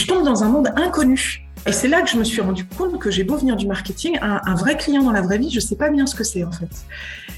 [0.00, 1.46] je tombe dans un monde inconnu.
[1.66, 4.18] Et c'est là que je me suis rendu compte que j'ai beau venir du marketing,
[4.22, 6.42] un, vrai client dans la vraie vie, je ne sais pas bien ce que c'est
[6.42, 6.70] en fait.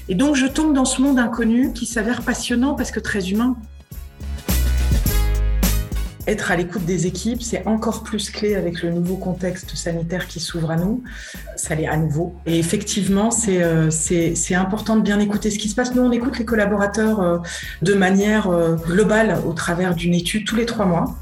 [0.07, 3.57] Et donc je tombe dans ce monde inconnu qui s'avère passionnant parce que très humain.
[6.25, 10.39] Être à l'écoute des équipes, c'est encore plus clé avec le nouveau contexte sanitaire qui
[10.39, 11.03] s'ouvre à nous.
[11.57, 12.33] Ça l'est à nouveau.
[12.45, 15.93] Et effectivement, euh, c'est important de bien écouter ce qui se passe.
[15.95, 17.39] Nous, on écoute les collaborateurs euh,
[17.81, 21.13] de manière euh, globale au travers d'une étude tous les trois mois.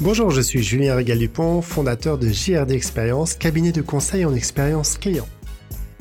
[0.00, 5.26] Bonjour, je suis Julien Régal-Dupont, fondateur de JRD Expérience, cabinet de conseil en expérience client.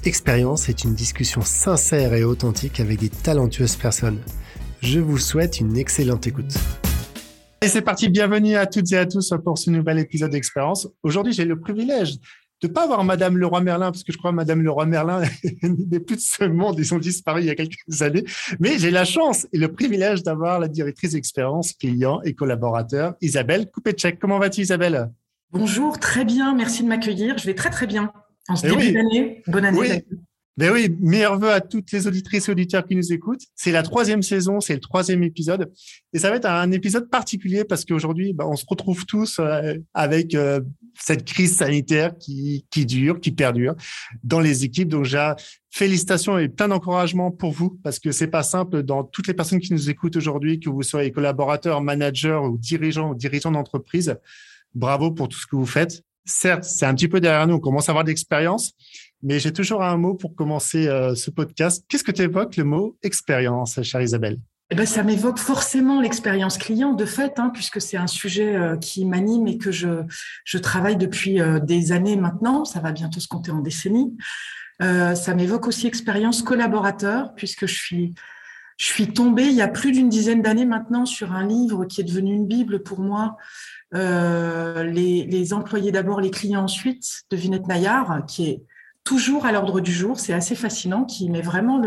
[0.05, 4.20] Expérience est une discussion sincère et authentique avec des talentueuses personnes.
[4.82, 6.54] Je vous souhaite une excellente écoute.
[7.64, 10.88] Et c'est parti, bienvenue à toutes et à tous pour ce nouvel épisode d'Expérience.
[11.02, 12.18] Aujourd'hui, j'ai le privilège
[12.62, 15.22] de pas avoir Madame Leroy Merlin, parce que je crois que Madame Leroy Merlin
[15.64, 18.24] n'est plus de ce monde, ils ont disparu il y a quelques années.
[18.60, 23.70] Mais j'ai la chance et le privilège d'avoir la directrice expérience client et collaborateur, Isabelle
[23.70, 24.20] Coupetchek.
[24.20, 25.12] Comment vas-tu, Isabelle?
[25.52, 27.38] Bonjour, très bien, merci de m'accueillir.
[27.38, 28.12] Je vais très très bien.
[28.49, 30.05] En ce eh début d'année, bonne année.
[30.58, 33.44] Ben oui, meilleurs vœux à toutes les auditrices et auditeurs qui nous écoutent.
[33.55, 35.72] C'est la troisième saison, c'est le troisième épisode.
[36.14, 39.76] Et ça va être un épisode particulier parce qu'aujourd'hui, ben, on se retrouve tous euh,
[39.94, 40.60] avec euh,
[40.99, 43.76] cette crise sanitaire qui, qui dure, qui perdure
[44.24, 44.88] dans les équipes.
[44.90, 45.36] Donc, déjà,
[45.70, 49.60] félicitations et plein d'encouragement pour vous parce que c'est pas simple dans toutes les personnes
[49.60, 54.16] qui nous écoutent aujourd'hui, que vous soyez collaborateurs, managers ou dirigeants ou dirigeants d'entreprise.
[54.74, 56.02] Bravo pour tout ce que vous faites.
[56.26, 58.74] Certes, c'est un petit peu derrière nous, on commence à avoir de l'expérience,
[59.23, 61.84] mais j'ai toujours un mot pour commencer euh, ce podcast.
[61.87, 64.38] Qu'est-ce que tu évoques le mot expérience, chère Isabelle?
[64.69, 68.78] Eh ben, ça m'évoque forcément l'expérience client, de fait, hein, puisque c'est un sujet euh,
[68.78, 70.03] qui m'anime et que je,
[70.44, 72.66] je travaille depuis euh, des années maintenant.
[72.66, 74.16] Ça va bientôt se compter en décennies.
[74.79, 78.13] ça m'évoque aussi expérience collaborateur, puisque je suis,
[78.78, 82.02] je suis tombée il y a plus d'une dizaine d'années maintenant sur un livre qui
[82.02, 83.38] est devenu une bible pour moi.
[83.94, 88.63] les, les employés d'abord, les clients ensuite, de Vinette Nayar, qui est
[89.07, 90.19] toujours à l'ordre du jour.
[90.19, 91.81] C'est assez fascinant, qui met vraiment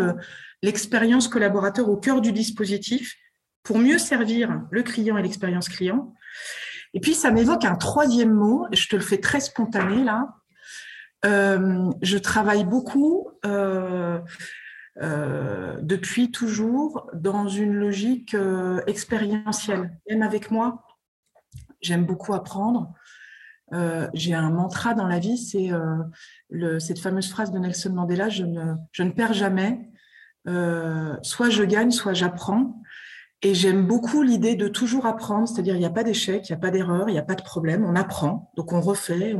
[0.62, 3.14] l'expérience collaborateur au cœur du dispositif
[3.62, 6.14] pour mieux servir le client et l'expérience client.
[6.94, 10.28] Et puis, ça m'évoque un troisième mot, je te le fais très spontané là.
[11.26, 14.18] Euh, je travaille beaucoup euh,
[15.02, 18.34] euh, depuis toujours dans une logique
[18.86, 19.94] expérientielle.
[20.08, 20.86] Même avec moi,
[21.82, 22.94] j'aime beaucoup apprendre.
[23.72, 28.28] Euh, j'ai un mantra dans la vie, c'est euh, cette fameuse phrase de Nelson Mandela,
[28.28, 29.88] je ne, je ne perds jamais,
[30.48, 32.82] euh, soit je gagne, soit j'apprends.
[33.42, 36.56] Et j'aime beaucoup l'idée de toujours apprendre, c'est-à-dire il n'y a pas d'échec, il n'y
[36.56, 39.34] a pas d'erreur, il n'y a pas de problème, on apprend, donc on refait.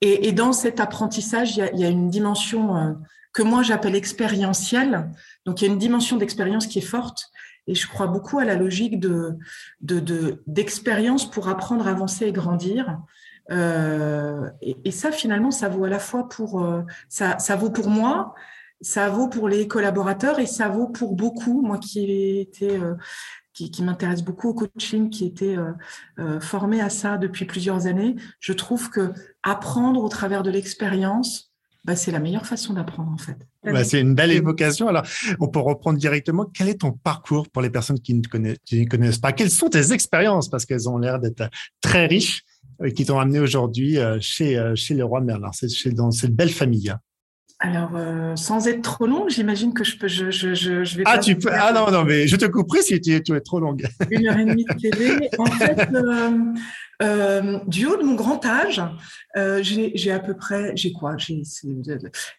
[0.00, 2.96] Et, dans cet apprentissage, il y a, une dimension
[3.32, 5.08] que moi j'appelle expérientielle,
[5.44, 7.30] donc il y a une dimension d'expérience qui est forte.
[7.68, 9.36] Et je crois beaucoup à la logique de,
[10.46, 12.98] d'expérience de, pour apprendre, avancer et grandir.
[13.50, 17.88] Euh, et, ça, finalement, ça vaut à la fois pour euh, ça, ça vaut pour
[17.88, 18.34] moi,
[18.80, 21.62] ça vaut pour les collaborateurs et ça vaut pour beaucoup.
[21.62, 22.94] Moi, qui été euh,
[23.52, 25.56] qui, qui m'intéresse beaucoup au coaching, qui était
[26.18, 29.12] euh, formé à ça depuis plusieurs années, je trouve que
[29.42, 31.52] apprendre au travers de l'expérience,
[31.86, 33.36] bah, c'est la meilleure façon d'apprendre en fait.
[33.64, 34.88] Bah, c'est une belle évocation.
[34.88, 35.04] Alors,
[35.38, 36.44] on peut reprendre directement.
[36.52, 39.32] Quel est ton parcours pour les personnes qui ne connaissent, qui ne connaissent pas?
[39.32, 40.48] Quelles sont tes expériences?
[40.48, 41.48] Parce qu'elles ont l'air d'être
[41.80, 42.44] très riches.
[42.82, 46.34] Euh, qui t'ont amené aujourd'hui euh, chez, euh, chez le roi Merlin, c'est dans cette
[46.34, 46.94] belle famille.
[47.58, 47.92] Alors,
[48.36, 51.04] sans être trop long, j'imagine que je peux, je, je, je, vais.
[51.06, 51.48] Ah, tu peux.
[51.50, 53.86] Ah non, non, mais je te couperai si tu, tu es trop longue.
[54.10, 55.30] Une heure et demie de télé.
[55.38, 55.88] En fait,
[57.02, 58.82] euh, du haut de mon grand âge,
[59.36, 61.42] euh, j'ai à peu près, j'ai quoi J'ai,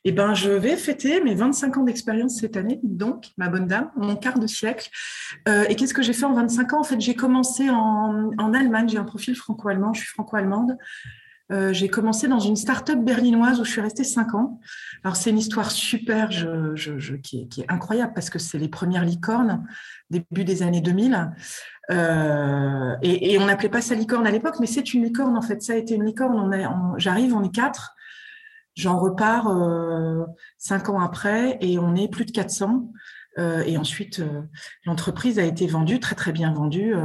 [0.03, 3.91] eh ben, je vais fêter mes 25 ans d'expérience cette année, donc ma bonne dame,
[3.95, 4.89] mon quart de siècle.
[5.47, 6.79] Euh, et qu'est-ce que j'ai fait en 25 ans?
[6.79, 8.89] En fait, j'ai commencé en, en Allemagne.
[8.89, 9.93] J'ai un profil franco-allemand.
[9.93, 10.77] Je suis franco-allemande.
[11.51, 14.59] Euh, j'ai commencé dans une start-up berlinoise où je suis restée cinq ans.
[15.03, 18.37] Alors c'est une histoire super, je, je, je, qui, est, qui, est, incroyable parce que
[18.37, 19.65] c'est les premières licornes
[20.09, 21.31] début des années 2000.
[21.89, 25.41] Euh, et, et, on n'appelait pas ça licorne à l'époque, mais c'est une licorne en
[25.41, 25.61] fait.
[25.61, 26.37] Ça a été une licorne.
[26.37, 26.65] On est,
[26.97, 27.95] j'arrive, on est quatre.
[28.75, 30.23] J'en repars euh,
[30.57, 32.91] cinq ans après et on est plus de 400.
[33.37, 34.41] Euh, et ensuite, euh,
[34.85, 36.95] l'entreprise a été vendue, très très bien vendue,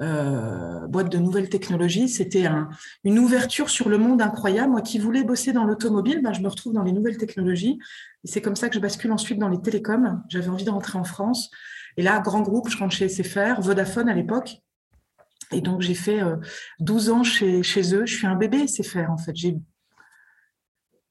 [0.00, 2.08] euh, boîte de nouvelles technologies.
[2.08, 2.68] C'était un,
[3.04, 4.72] une ouverture sur le monde incroyable.
[4.72, 7.78] Moi qui voulais bosser dans l'automobile, ben, je me retrouve dans les nouvelles technologies.
[8.24, 10.22] Et c'est comme ça que je bascule ensuite dans les télécoms.
[10.28, 11.50] J'avais envie de rentrer en France.
[11.96, 14.56] Et là, grand groupe, je rentre chez SFR, Vodafone à l'époque.
[15.52, 16.20] Et donc, j'ai fait
[16.80, 18.04] 12 ans chez, chez eux.
[18.04, 19.34] Je suis un bébé SFR, en fait.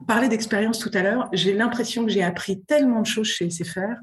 [0.07, 1.29] Parlé d'expérience tout à l'heure.
[1.33, 3.95] J'ai l'impression que j'ai appris tellement de choses chez SFR.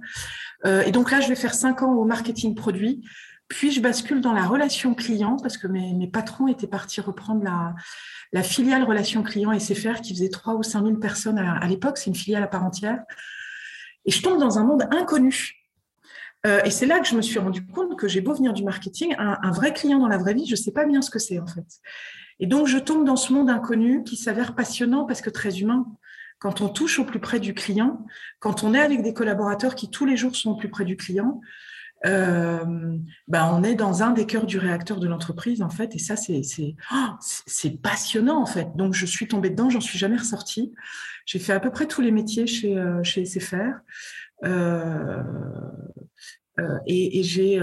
[0.65, 3.07] Euh, et donc là, je vais faire 5 ans au marketing produit
[3.49, 7.43] Puis je bascule dans la relation client parce que mes, patrons étaient partis reprendre
[8.33, 11.99] la, filiale relation client SFR qui faisait 3 ou 5 000 personnes à, l'époque.
[11.99, 13.01] C'est une filiale à part entière.
[14.05, 15.59] Et je tombe dans un monde inconnu.
[16.45, 18.65] Euh, et c'est là que je me suis rendu compte que j'ai beau venir du
[18.65, 21.21] marketing, un, vrai client dans la vraie vie, je ne sais pas bien ce que
[21.21, 21.67] c'est en fait.
[22.43, 25.87] Et donc je tombe dans ce monde inconnu qui s'avère passionnant parce que très humain.
[26.41, 28.05] Quand on touche au plus près du client,
[28.41, 30.97] quand on est avec des collaborateurs qui tous les jours sont au plus près du
[30.97, 31.41] client,
[32.05, 32.99] euh,
[33.29, 35.95] ben on est dans un des cœurs du réacteur de l'entreprise en fait.
[35.95, 38.67] Et ça c'est c'est oh, passionnant en fait.
[38.75, 40.73] Donc je suis tombée dedans j'en suis jamais ressortie.
[41.27, 43.75] J'ai fait à peu près tous les métiers chez euh, chez SFR
[44.45, 45.23] euh,
[46.89, 47.61] et, j'ai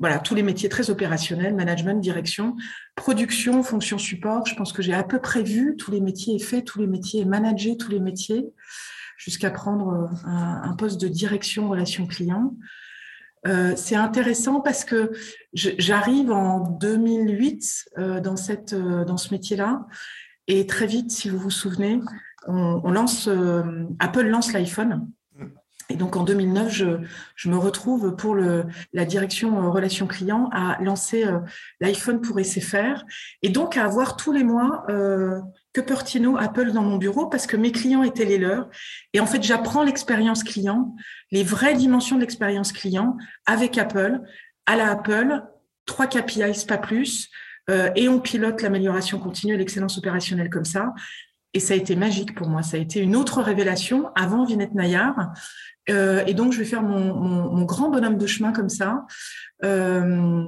[0.00, 2.56] voilà tous les métiers très opérationnels management direction
[2.96, 6.40] production fonction support je pense que j'ai à peu près vu tous les métiers et
[6.40, 8.46] fait tous les métiers et managé tous les métiers
[9.16, 12.54] jusqu'à prendre un, un, poste de direction relation client
[13.46, 15.12] euh, c'est intéressant parce que
[15.54, 19.86] j'arrive en 2008 euh, dans, euh, ce métier-là.
[20.46, 22.00] Et très vite, si vous vous souvenez,
[22.46, 25.08] Apple lance l'iPhone.
[25.90, 31.24] Et donc en 2009, je, me retrouve pour la direction relations clients à lancer
[31.80, 33.04] l'iPhone pour SFR
[33.42, 34.86] et donc à avoir tous les mois
[35.72, 38.68] que Pertino Apple dans mon bureau parce que mes clients étaient les leurs.
[39.12, 40.94] Et en fait, j'apprends l'expérience client,
[41.30, 43.16] les vraies dimensions de l'expérience client
[43.46, 44.20] avec Apple,
[44.66, 45.42] à la Apple,
[45.86, 47.30] trois KPIs, pas plus,
[47.68, 50.92] euh, et on pilote l'amélioration continue et l'excellence opérationnelle comme ça.
[51.52, 52.62] Et ça a été magique pour moi.
[52.62, 55.32] Ça a été une autre révélation avant Vinette Nayar.
[55.90, 59.06] Euh, et donc, je vais faire mon, grand bonhomme de chemin comme ça.
[59.64, 60.46] Euh,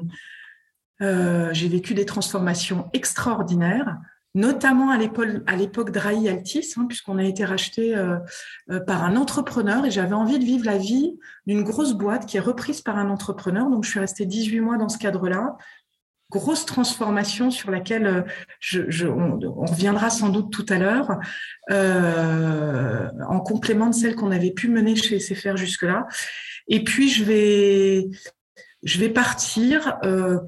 [1.52, 3.98] j'ai vécu des transformations extraordinaires
[4.34, 8.16] notamment à l'époque Drahi Altis, hein, puisqu'on a été racheté euh,
[8.70, 12.38] euh, par un entrepreneur et j'avais envie de vivre la vie d'une grosse boîte qui
[12.38, 13.68] est reprise par un entrepreneur.
[13.68, 15.56] Donc, je suis restée 18 mois dans ce cadre-là.
[16.32, 18.06] Grosse transformation sur laquelle
[18.74, 21.18] euh, on, reviendra sans doute tout à l'heure,
[21.70, 26.06] en complément de celle qu'on avait pu mener chez SFR jusque-là.
[26.68, 28.08] Et puis, je vais,
[28.82, 29.98] je vais partir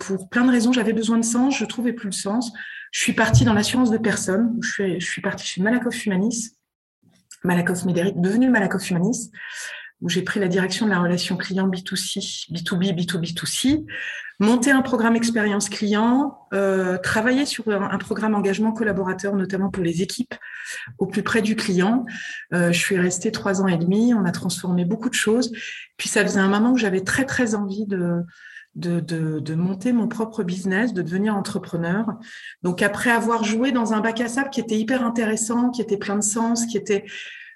[0.00, 0.72] pour plein de raisons.
[0.72, 2.50] J'avais besoin de sens, je trouvais plus le sens.
[2.94, 4.56] Je suis partie dans l'assurance de personnes.
[4.62, 6.56] Je suis, je suis partie chez Malakoff Humanis,
[7.42, 9.32] Malakoff Médéric, devenu Malakoff Humanis,
[10.04, 13.86] où j'ai pris la direction de la relation client B2C, B2B, B2B, B2C,
[14.38, 20.02] monter un programme expérience client, euh, travailler sur un, programme engagement collaborateur, notamment pour les
[20.02, 20.34] équipes
[20.98, 22.04] au plus près du client.
[22.52, 25.50] Euh, je suis restée trois ans et demi, on a transformé beaucoup de choses.
[25.96, 28.22] Puis ça faisait un moment que j'avais très très envie de
[28.74, 32.06] de, de, de, monter mon propre business, de devenir entrepreneur.
[32.64, 35.96] Donc après avoir joué dans un bac à sable qui était hyper intéressant, qui était
[35.96, 37.04] plein de sens, qui était,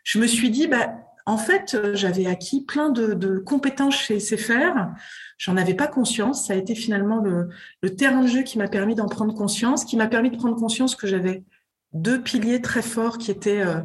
[0.04, 0.94] je me suis dit, bah,
[1.28, 4.88] en fait, j'avais acquis plein de, compétences chez SFR.
[5.36, 6.46] J'en avais pas conscience.
[6.46, 7.50] Ça a été finalement le,
[7.82, 10.56] le terrain de jeu qui m'a permis d'en prendre conscience, qui m'a permis de prendre
[10.56, 11.44] conscience que j'avais
[11.92, 13.82] deux piliers très forts qui étaient euh,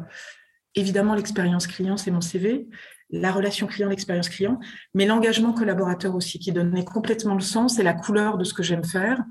[0.74, 2.66] évidemment l'expérience client, c'est mon CV,
[3.10, 4.58] la relation client, l'expérience client,
[4.94, 8.62] mais l'engagement collaborateur aussi, qui donnait complètement le sens et la couleur de ce que
[8.62, 9.22] j'aime faire.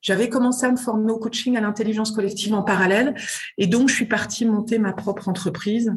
[0.00, 3.14] J'avais commencé à me former au coaching à l'intelligence collective en parallèle,
[3.58, 5.92] et donc je suis partie monter ma propre entreprise.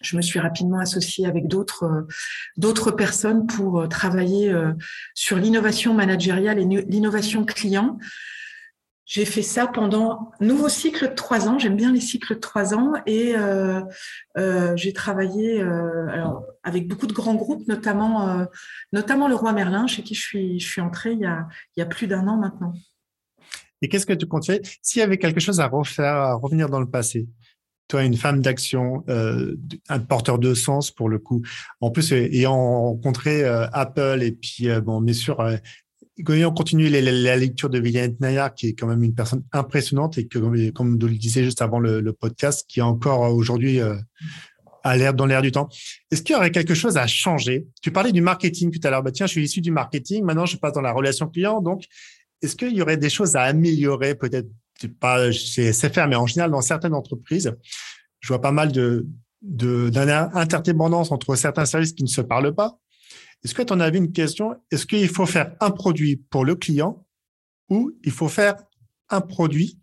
[0.00, 2.06] Je me suis rapidement associée avec d'autres
[2.58, 4.72] euh, personnes pour euh, travailler euh,
[5.14, 7.98] sur l'innovation managériale et l'innovation client.
[9.06, 11.58] J'ai fait ça pendant nouveau cycle de trois ans.
[11.58, 13.36] J'aime bien les cycles de trois ans et
[14.74, 18.44] j'ai travaillé alors, avec beaucoup de grands groupes, notamment
[18.92, 21.80] notamment le Roi Merlin, chez qui je suis je suis entrée il y a il
[21.80, 22.72] y a plus d'un an maintenant.
[23.80, 24.58] Et qu'est-ce que tu comptes faire?
[24.82, 27.28] S'il y avait quelque chose à refaire, à revenir dans le passé?
[27.88, 29.54] Toi, une femme d'action, euh,
[29.88, 31.42] un porteur de sens pour le coup.
[31.80, 35.40] En plus, ayant rencontré Apple et puis bon, bien sûr
[36.18, 40.26] on continue la, lecture de Viviane Nayar, qui est quand même une personne impressionnante et
[40.26, 40.38] que,
[40.70, 43.96] comme je le disais juste avant le, podcast, qui est encore aujourd'hui euh,
[44.82, 45.68] à l'air dans l'air du temps.
[46.10, 47.66] Est-ce qu'il y aurait quelque chose à changer?
[47.82, 49.02] Tu parlais du marketing tout à l'heure.
[49.02, 50.24] Bah, tiens, je suis issu du marketing.
[50.24, 51.60] Maintenant, je passe dans la relation client.
[51.60, 51.84] Donc,
[52.40, 54.48] est-ce qu'il y aurait des choses à améliorer Peut-être
[54.98, 57.52] pas chez SFR, mais en général dans certaines entreprises.
[58.20, 59.06] Je vois pas mal de
[59.42, 62.80] d'interdépendance entre certains services qui ne se parlent pas
[63.44, 66.54] est-ce que tu en avais une question Est-ce qu'il faut faire un produit pour le
[66.56, 67.06] client
[67.68, 68.56] ou il faut faire
[69.08, 69.78] un produit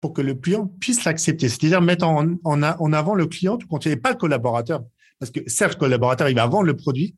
[0.00, 1.48] pour que le client puisse l'accepter?
[1.48, 4.84] C'est-à-dire mettre en, en, avant le client tout compte pas le collaborateur.
[5.20, 7.14] Parce que certes, le collaborateur, il va vendre le produit,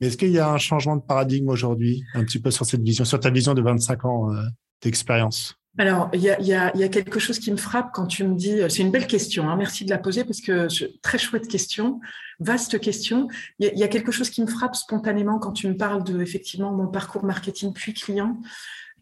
[0.00, 2.82] mais est-ce qu'il y a un changement de paradigme aujourd'hui, un petit peu sur cette
[2.82, 4.42] vision, sur ta vision de 25 ans euh,
[4.82, 5.59] d'expérience?
[5.80, 8.90] Alors, il y, a, quelque chose qui me frappe quand tu me dis, c'est une
[8.90, 10.68] belle question, hein, merci de la poser parce que
[11.00, 12.00] très chouette question,
[12.38, 13.28] vaste question.
[13.60, 16.70] Il y, a, quelque chose qui me frappe spontanément quand tu me parles de effectivement
[16.72, 18.36] mon parcours marketing puis client.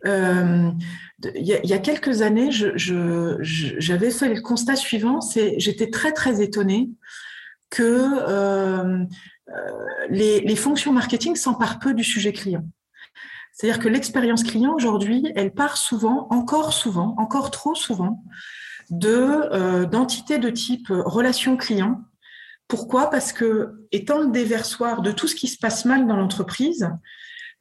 [0.06, 0.70] Euh,
[1.34, 6.90] il, y a, quelques années, j'avais fait le constat suivant, c'est j'étais très très étonnée
[7.70, 9.04] que euh,
[9.48, 12.62] euh, les, les fonctions marketing s'emparent peu du sujet client.
[13.58, 18.22] C'est-à-dire que l'expérience client aujourd'hui, elle part souvent, encore souvent, encore trop souvent,
[19.04, 22.00] euh, d'entités de type relation client.
[22.68, 23.10] Pourquoi?
[23.10, 26.88] Parce que étant le déversoir de tout ce qui se passe mal dans l'entreprise,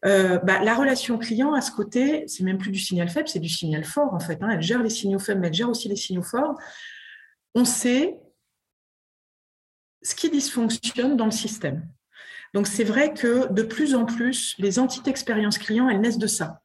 [0.06, 3.40] euh, bah, la relation client à ce côté, c'est même plus du signal faible, c'est
[3.40, 4.38] du signal fort en fait.
[4.44, 4.50] Hein.
[4.52, 6.60] Elle gère les signaux faibles, mais elle gère aussi les signaux forts.
[7.56, 8.20] On sait
[10.04, 11.90] ce qui dysfonctionne dans le système.
[12.54, 16.28] Donc c'est vrai que de plus en plus, les entités expérience client, elles naissent de
[16.28, 16.62] ça.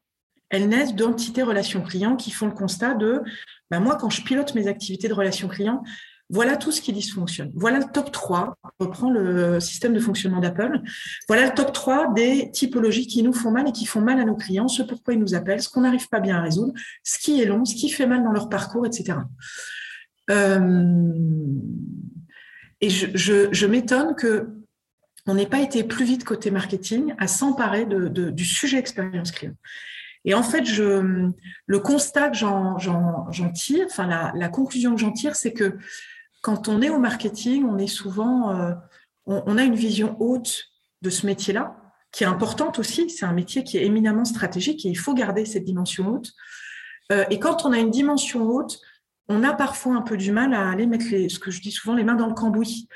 [0.51, 3.23] Elles naissent d'entités relations clients qui font le constat de,
[3.71, 5.83] ben moi, quand je pilote mes activités de relations clients,
[6.29, 7.53] voilà tout ce qui dysfonctionne.
[7.55, 10.81] Voilà le top 3, on reprend le système de fonctionnement d'Apple.
[11.29, 14.25] Voilà le top 3 des typologies qui nous font mal et qui font mal à
[14.25, 16.73] nos clients, ce pourquoi ils nous appellent, ce qu'on n'arrive pas bien à résoudre,
[17.03, 19.19] ce qui est long, ce qui fait mal dans leur parcours, etc.
[20.31, 21.13] Euh,
[22.81, 24.62] et je m'étonne que
[25.27, 29.55] on n'ait pas été plus vite côté marketing à s'emparer du sujet expérience client.
[30.25, 35.53] Et en fait, le constat que j'en tire, enfin la, conclusion que j'en tire, c'est
[35.53, 35.77] que
[36.43, 38.73] quand on est au marketing, on est souvent, euh,
[39.27, 40.65] on, a une vision haute
[41.01, 41.77] de ce métier-là,
[42.11, 43.09] qui est importante aussi.
[43.11, 46.33] C'est un métier qui est éminemment stratégique et il faut garder cette dimension haute.
[47.13, 48.81] Euh, et quand on a une dimension haute,
[49.29, 51.95] on a parfois un peu du mal à aller mettre ce que je dis souvent,
[51.95, 52.89] les mains dans le cambouis.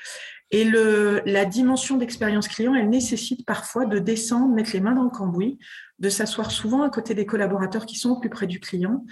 [0.50, 5.02] Et le, la dimension d'expérience client, elle nécessite parfois de descendre, mettre les mains dans
[5.02, 5.58] le cambouis,
[5.98, 9.04] de s'asseoir souvent à côté des collaborateurs qui sont au plus près du client,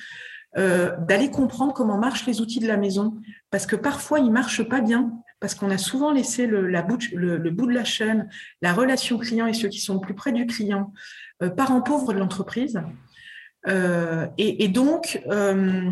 [0.56, 3.16] euh, d'aller comprendre comment marchent les outils de la maison,
[3.50, 7.50] parce que parfois ils marchent pas bien, parce qu'on a souvent laissé le, bout, le,
[7.50, 8.28] bout de la chaîne,
[8.62, 10.92] la relation client et ceux qui sont au plus près du client,
[11.42, 12.80] euh, parents pauvres de l'entreprise.
[13.66, 15.90] Euh, et, et, donc, euh,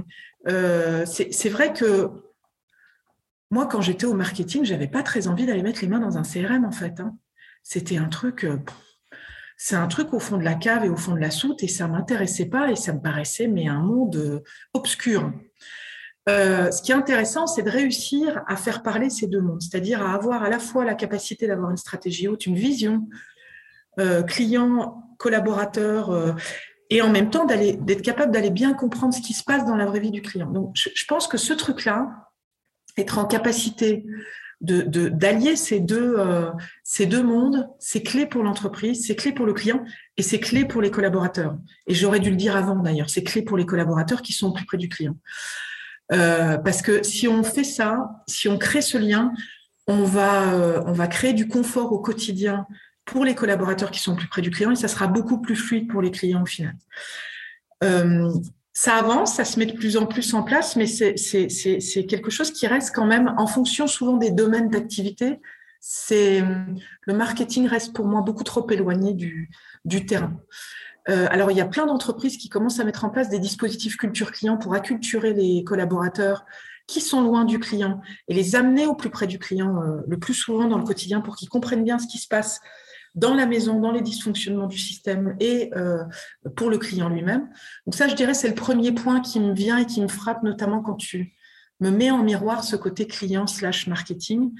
[0.49, 2.11] euh c'est vrai que
[3.52, 6.23] moi, quand j'étais au marketing, j'avais pas très envie d'aller mettre les mains dans un
[6.23, 7.00] CRM, en fait.
[7.00, 7.14] Hein.
[7.62, 8.56] C'était un truc, euh,
[9.59, 11.68] c'est un truc au fond de la cave et au fond de la soute, et
[11.68, 14.40] ça m'intéressait pas, et ça me paraissait, mais un monde euh,
[14.73, 15.30] obscur.
[16.30, 20.00] Euh, ce qui est intéressant, c'est de réussir à faire parler ces deux mondes, c'est-à-dire
[20.00, 23.06] à avoir à la fois la capacité d'avoir une stratégie haute, une vision
[24.26, 26.35] client, collaborateur,
[26.88, 29.85] et en même temps d'être capable d'aller bien comprendre ce qui se passe dans la
[29.85, 30.50] vraie vie du client.
[30.50, 32.32] Donc, je pense que ce truc-là,
[32.96, 34.04] être en capacité
[34.62, 36.50] d'allier ces deux euh,
[36.84, 39.84] ces deux mondes, c'est clé pour l'entreprise, c'est clé pour le client
[40.16, 41.56] et c'est clé pour les collaborateurs.
[41.88, 44.64] Et j'aurais dû le dire avant d'ailleurs, c'est clé pour les collaborateurs qui sont plus
[44.64, 45.16] près du client.
[46.12, 49.32] Euh, parce que si on fait ça, si on crée ce lien,
[49.88, 52.66] on va euh, on va créer du confort au quotidien
[53.04, 55.88] pour les collaborateurs qui sont plus près du client et ça sera beaucoup plus fluide
[55.88, 56.76] pour les clients au final.
[58.75, 62.50] Ça avance, ça se met de plus en plus en place, mais c'est quelque chose
[62.50, 65.41] qui reste quand même en fonction souvent des domaines d'activité.
[65.81, 66.43] C'est
[67.02, 69.50] le marketing reste pour moi beaucoup trop éloigné du,
[69.85, 70.33] du terrain.
[71.09, 73.97] Euh, alors il y a plein d'entreprises qui commencent à mettre en place des dispositifs
[73.97, 76.45] culture client pour acculturer les collaborateurs
[76.87, 80.19] qui sont loin du client et les amener au plus près du client euh, le
[80.19, 82.61] plus souvent dans le quotidien pour qu'ils comprennent bien ce qui se passe
[83.14, 86.02] dans la maison, dans les dysfonctionnements du système et euh,
[86.57, 87.49] pour le client lui-même.
[87.87, 90.42] Donc ça, je dirais, c'est le premier point qui me vient et qui me frappe,
[90.42, 91.35] notamment quand tu
[91.81, 94.52] me mets en miroir ce côté client slash marketing.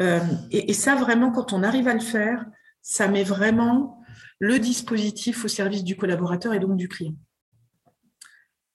[0.00, 2.44] Euh, et, ça, vraiment, quand on arrive à le faire,
[2.82, 4.02] ça met vraiment
[4.38, 7.14] le dispositif au service du collaborateur et donc du client.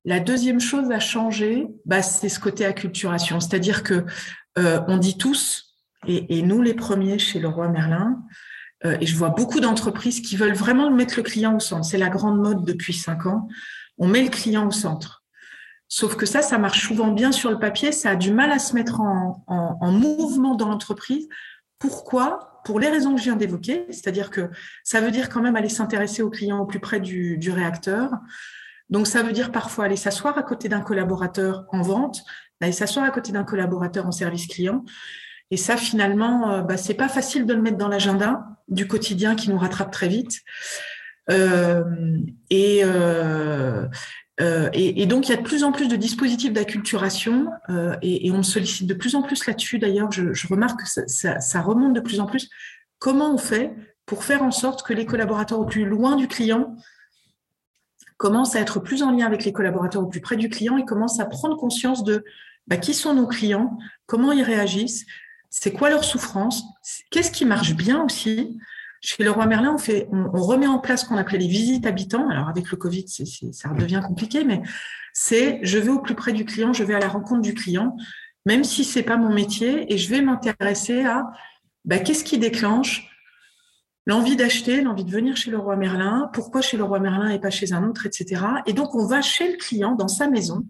[0.04, 3.40] La deuxième chose à changer, bah, c'est ce côté acculturation.
[3.40, 4.04] C'est-à-dire que
[4.58, 8.24] euh, on dit tous, et, et, nous les premiers chez le roi Merlin,
[8.86, 11.86] euh, et je vois beaucoup d'entreprises qui veulent vraiment mettre le client au centre.
[11.86, 13.48] C'est la grande mode depuis cinq ans.
[13.98, 15.24] On met le client au centre.
[15.88, 17.92] Sauf que ça, ça marche souvent bien sur le papier.
[17.92, 21.28] Ça a du mal à se mettre en, en, mouvement dans l'entreprise.
[21.80, 22.62] Pourquoi?
[22.64, 23.86] Pour les raisons que je viens d'évoquer.
[23.90, 24.50] C'est-à-dire que
[24.84, 28.12] ça veut dire quand même aller s'intéresser au client au plus près du, du réacteur.
[28.90, 32.24] Donc, ça veut dire parfois aller s'asseoir à côté d'un collaborateur en vente,
[32.62, 34.86] aller s'asseoir à côté d'un collaborateur en service client.
[35.50, 39.36] Et ça, finalement, euh, bah, c'est pas facile de le mettre dans l'agenda du quotidien
[39.36, 40.42] qui nous rattrape très vite.
[41.30, 41.84] Euh,
[42.50, 43.88] et, euh,
[44.40, 47.48] euh, et, donc, il y a de plus en plus de dispositifs d'acculturation
[48.02, 49.78] et, on me sollicite de plus en plus là-dessus.
[49.78, 52.50] D'ailleurs, je, remarque que ça, remonte de plus en plus.
[52.98, 53.74] Comment on fait
[54.06, 56.76] pour faire en sorte que les collaborateurs au plus loin du client
[58.18, 60.86] commence à être plus en lien avec les collaborateurs au plus près du client et
[60.86, 62.24] commence à prendre conscience de
[62.68, 65.06] bah, qui sont nos clients, comment ils réagissent,
[65.52, 66.64] c'est quoi leur souffrance,
[67.12, 68.58] qu'est-ce qui marche bien aussi?
[69.02, 69.76] Chez le roi Merlin,
[70.12, 72.30] on, remet en place ce qu'on appelait les visites habitants.
[72.30, 74.62] Alors avec le Covid, ça devient compliqué, mais
[75.12, 77.98] c'est je vais au plus près du client, je vais à la rencontre du client,
[78.46, 81.26] même si c'est pas mon métier, et je vais m'intéresser à
[81.84, 83.10] bah, qu'est-ce qui déclenche
[84.06, 87.40] l'envie d'acheter, l'envie de venir chez le roi Merlin, pourquoi chez le roi Merlin et
[87.40, 88.42] pas chez un autre, etc.
[88.68, 90.66] Et donc on va chez le client dans sa maison,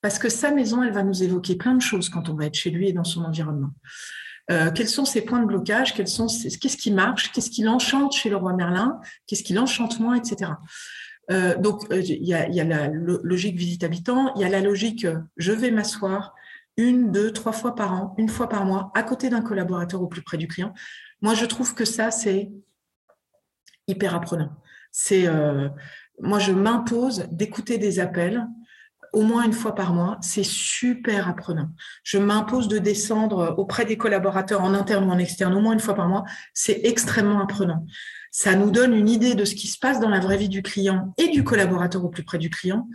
[0.00, 2.54] parce que sa maison, elle va nous évoquer plein de choses quand on va être
[2.54, 3.70] chez lui et dans son environnement.
[4.50, 8.36] Euh, quels sont ses points de blocage, qu'est-ce qui marche, qu'est-ce qui l'enchante chez le
[8.36, 10.52] roi Merlin, qu'est-ce qui l'enchante moins, etc.
[11.30, 14.48] Euh, donc, euh, il y, a, y, a, la logique visite habitant, il y a
[14.48, 15.06] la logique
[15.36, 16.34] je vais m'asseoir
[16.76, 20.08] une, deux, trois fois par an, une fois par mois, à côté d'un collaborateur au
[20.08, 20.74] plus près du client.
[21.20, 22.50] Moi, je trouve que ça, c'est
[23.86, 24.50] hyper apprenant.
[24.90, 25.28] C'est,
[26.18, 28.46] moi, je m'impose d'écouter des appels
[29.12, 30.18] au moins une fois par mois.
[30.20, 31.68] C'est super apprenant.
[32.02, 35.80] Je m'impose de descendre auprès des collaborateurs en interne ou en externe au moins une
[35.80, 36.24] fois par mois.
[36.54, 37.86] C'est extrêmement apprenant.
[38.30, 40.62] Ça nous donne une idée de ce qui se passe dans la vraie vie du
[40.62, 42.88] client et du collaborateur au plus près du client.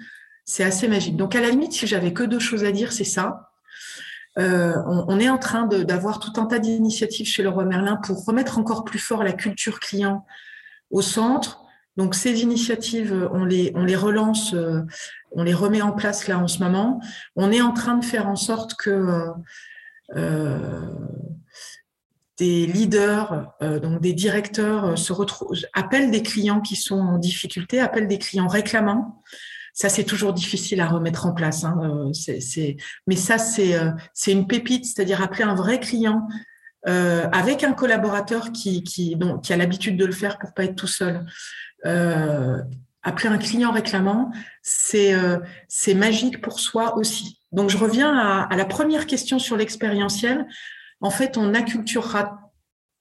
[0.46, 1.16] C'est assez magique.
[1.16, 3.52] Donc, à la limite, si j'avais que deux choses à dire, c'est ça.
[4.40, 8.24] Euh, on, est en train d'avoir tout un tas d'initiatives chez le roi Merlin pour
[8.26, 10.26] remettre encore plus fort la culture client
[10.92, 11.67] au centre.
[11.98, 14.82] Donc ces initiatives, on les, relance, euh,
[15.32, 17.02] on les remet en place là en ce moment.
[17.36, 19.26] On est en train de faire en sorte que
[20.16, 20.82] euh,
[22.38, 28.08] des leaders, donc des directeurs, se retrouvent, appellent des clients qui sont en difficulté, appellent
[28.08, 29.24] des clients réclamants
[29.78, 31.64] ça, c'est toujours difficile à remettre en place.
[31.64, 31.78] Hein.
[31.84, 32.12] Euh,
[33.06, 33.92] Mais ça, c'est, euh,
[34.26, 36.28] une pépite, c'est-à-dire appeler un vrai client
[36.88, 40.76] euh, avec un collaborateur qui, qui, qui a l'habitude de le faire pour pas être
[40.76, 41.24] tout seul.
[41.84, 44.32] Appeler un client réclamant,
[44.62, 45.14] c'est,
[45.68, 47.40] c'est magique pour soi aussi.
[47.52, 50.46] Donc, je reviens à, la première question sur l'expérientiel.
[51.00, 52.52] En fait, on acculturera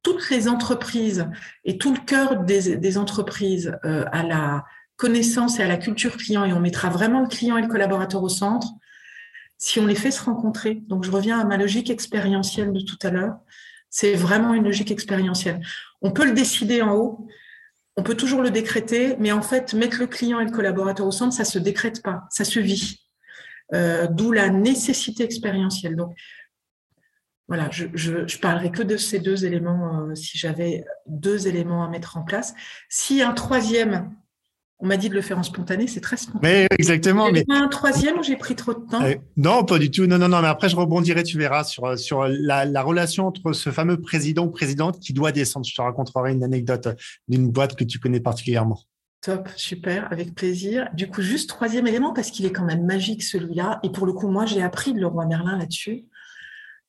[0.02, 1.28] toutes les entreprises
[1.64, 4.64] et tout le cœur des, des entreprises à la
[4.96, 8.22] connaissance et à la culture client et on mettra vraiment le client et le collaborateur
[8.22, 8.68] au centre
[9.58, 10.82] si on les fait se rencontrer.
[10.86, 13.36] Donc, je reviens à ma logique expérientielle de tout à l'heure.
[13.88, 15.60] C'est vraiment une logique expérientielle.
[16.02, 17.26] On peut le décider en haut,
[17.96, 21.12] on peut toujours le décréter, mais en fait, mettre le client et le collaborateur au
[21.12, 23.00] centre, ça se décrète pas, ça se vit.
[23.74, 25.96] Euh, d'où la nécessité expérientielle.
[25.96, 26.16] Donc,
[27.48, 31.88] voilà, je, je, parlerai que de ces deux éléments euh, si j'avais deux éléments à
[31.88, 32.54] mettre en place.
[32.88, 34.14] Si un troisième
[34.78, 36.66] on m'a dit de le faire en spontané, c'est très spontané.
[36.70, 37.30] Mais exactement.
[37.32, 39.02] Mais un troisième où j'ai pris trop de temps.
[39.02, 40.06] Euh, non, pas du tout.
[40.06, 40.42] Non, non, non.
[40.42, 41.22] Mais après, je rebondirai.
[41.22, 45.64] Tu verras sur sur la, relation entre ce fameux président ou présidente qui doit descendre.
[45.66, 46.88] Je te raconterai une anecdote
[47.26, 48.80] d'une boîte que tu connais particulièrement.
[49.22, 50.88] Top, super, avec plaisir.
[50.92, 53.80] Du coup, juste troisième élément parce qu'il est quand même magique celui-là.
[53.82, 56.04] Et pour le coup, moi, j'ai appris de le roi Merlin là-dessus.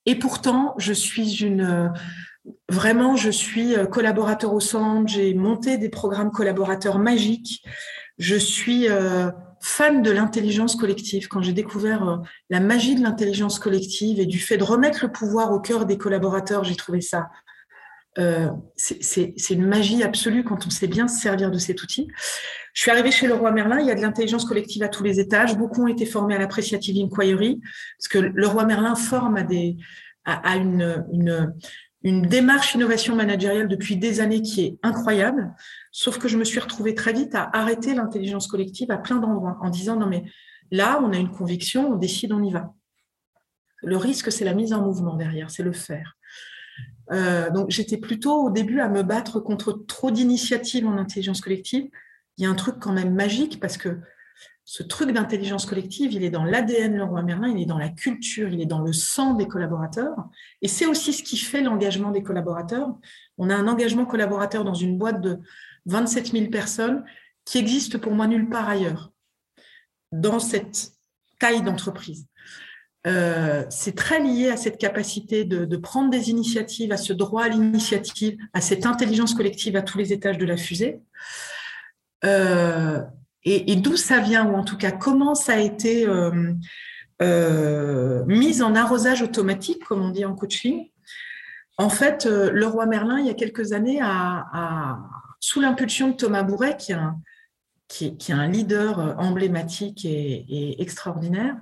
[0.05, 1.91] Et pourtant, je suis une
[2.69, 7.63] Vraiment, je suis euh, collaborateur au centre, j'ai monté des programmes collaborateurs magiques.
[8.17, 9.31] Je suis euh,
[9.61, 11.27] fan de l'intelligence collective.
[11.27, 12.17] Quand j'ai découvert euh,
[12.49, 15.97] la magie de l'intelligence collective et du fait de remettre le pouvoir au cœur des
[15.97, 17.29] collaborateurs, j'ai trouvé ça.
[18.75, 22.07] c'est une magie absolue quand on sait bien se servir de cet outil.
[22.73, 25.03] Je suis arrivée chez le roi Merlin, il y a de l'intelligence collective à tous
[25.03, 25.55] les étages.
[25.55, 27.61] Beaucoup ont été formés à l'appréciative inquiry,
[27.97, 29.37] parce que le roi Merlin forme
[30.25, 31.53] à, une,
[32.03, 35.53] une démarche innovation managériale depuis des années qui est incroyable,
[35.91, 39.57] sauf que je me suis retrouvée très vite à arrêter l'intelligence collective à plein d'endroits
[39.61, 40.23] en disant non mais
[40.71, 42.73] là on a une conviction, on décide, on y va.
[43.83, 46.17] Le risque c'est la mise en mouvement derrière, c'est le faire.
[47.11, 51.89] Euh, donc j'étais plutôt au début à me battre contre trop d'initiatives en intelligence collective.
[52.37, 53.99] Il y a un truc quand même magique parce que
[54.69, 58.49] ce truc d'intelligence collective, il est dans l'ADN Leroy Merlin, il est dans la culture,
[58.49, 60.27] il est dans le sang des collaborateurs.
[60.61, 62.93] Et c'est aussi ce qui fait l'engagement des collaborateurs.
[63.37, 65.39] On a un engagement collaborateur dans une boîte de
[65.85, 67.05] 27 000 personnes
[67.45, 69.13] qui existe pour moi nulle part ailleurs,
[70.11, 70.91] dans cette
[71.39, 72.27] taille d'entreprise.
[73.07, 77.47] Euh, c'est très lié à cette capacité de, prendre des initiatives, à ce droit à
[77.47, 80.99] l'initiative, à cette intelligence collective à tous les étages de la fusée.
[82.25, 83.01] Euh,
[83.47, 86.53] et, d'où ça vient, ou en tout cas comment ça a été euh,
[87.21, 90.89] euh, mis en arrosage automatique, comme on dit en coaching?
[91.77, 94.01] En fait, euh, le roi Merlin, il y a quelques années,
[95.39, 101.55] sous l'impulsion de Thomas Bourret, qui est un, leader emblématique et, extraordinaire,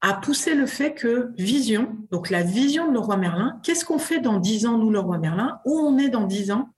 [0.00, 3.98] a poussé le fait que vision, donc la vision de le roi Merlin, qu'est-ce qu'on
[3.98, 6.70] fait dans dix ans, nous, le roi Merlin, où on est dans dix ans,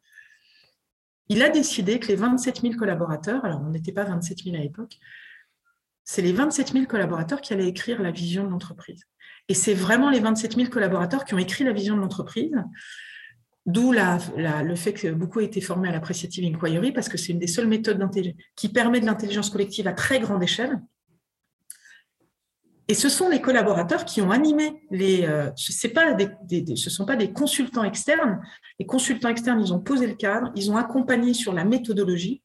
[1.33, 4.61] il a décidé que les 27 000 collaborateurs, alors on n'était pas 27 000 à
[4.61, 4.99] l'époque,
[6.05, 9.05] c'est les 27 000 collaborateurs qui allaient écrire la vision de l'entreprise.
[9.49, 12.55] Et c'est vraiment les 27 000 collaborateurs qui ont écrit la vision de l'entreprise,
[13.67, 17.39] d'où le fait que beaucoup aient été formés à l'appreciative inquiry, parce que c'est une
[17.39, 18.05] des seules méthodes
[18.57, 20.81] qui permet de l'intelligence collective à très grande échelle.
[22.89, 25.25] Et ce sont les collaborateurs qui ont animé les.
[25.25, 28.41] Euh, ce ne sont pas des consultants externes.
[28.79, 32.43] Les consultants externes, ils ont posé le cadre, ils ont accompagné sur la méthodologie,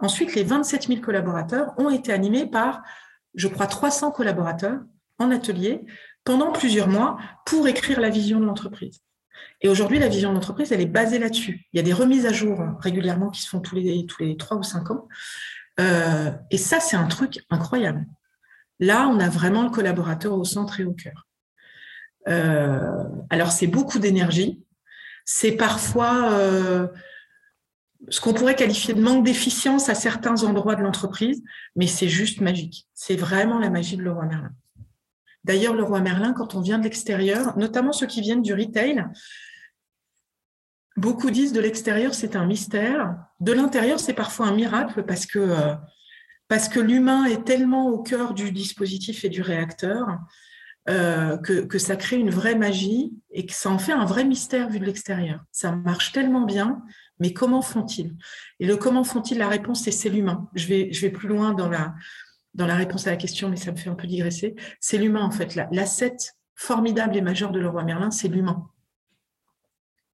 [0.00, 2.82] Ensuite, les 27 000 collaborateurs ont été animés par,
[3.34, 4.80] je crois, 300 collaborateurs
[5.18, 5.84] en atelier
[6.24, 9.00] pendant plusieurs mois pour écrire la vision de l'entreprise.
[9.60, 11.66] Et aujourd'hui, la vision de l'entreprise, elle est basée là-dessus.
[11.72, 14.36] Il y a des remises à jour régulièrement qui se font tous les, tous les
[14.36, 15.08] 3 ou 5 ans.
[15.80, 18.06] Euh, et ça, c'est un truc incroyable.
[18.80, 21.26] Là, on a vraiment le collaborateur au centre et au cœur.
[22.28, 24.62] Euh, alors, c'est beaucoup d'énergie.
[25.24, 26.88] C'est parfois euh,
[28.08, 31.42] ce qu'on pourrait qualifier de manque d'efficience à certains endroits de l'entreprise,
[31.76, 32.86] mais c'est juste magique.
[32.94, 34.52] C'est vraiment la magie de Leroy Merlin.
[35.44, 39.04] D'ailleurs, Leroy Merlin, quand on vient de l'extérieur, notamment ceux qui viennent du retail,
[40.96, 45.38] beaucoup disent de l'extérieur c'est un mystère, de l'intérieur c'est parfois un miracle parce que,
[45.38, 45.74] euh,
[46.48, 50.18] parce que l'humain est tellement au cœur du dispositif et du réacteur
[50.88, 54.70] euh, que, ça crée une vraie magie et que ça en fait un vrai mystère
[54.70, 55.44] vu de l'extérieur.
[55.52, 56.82] Ça marche tellement bien
[57.20, 58.16] mais comment font-ils?
[58.60, 60.48] Et le comment font-ils, la réponse, c'est c'est l'humain.
[60.54, 61.94] Je vais, je vais plus loin dans la,
[62.54, 64.54] dans la réponse à la question, mais ça me fait un peu digresser.
[64.80, 65.58] C'est l'humain, en fait.
[65.72, 66.16] L'asset
[66.54, 68.68] formidable et majeur de Leroy Merlin, c'est l'humain.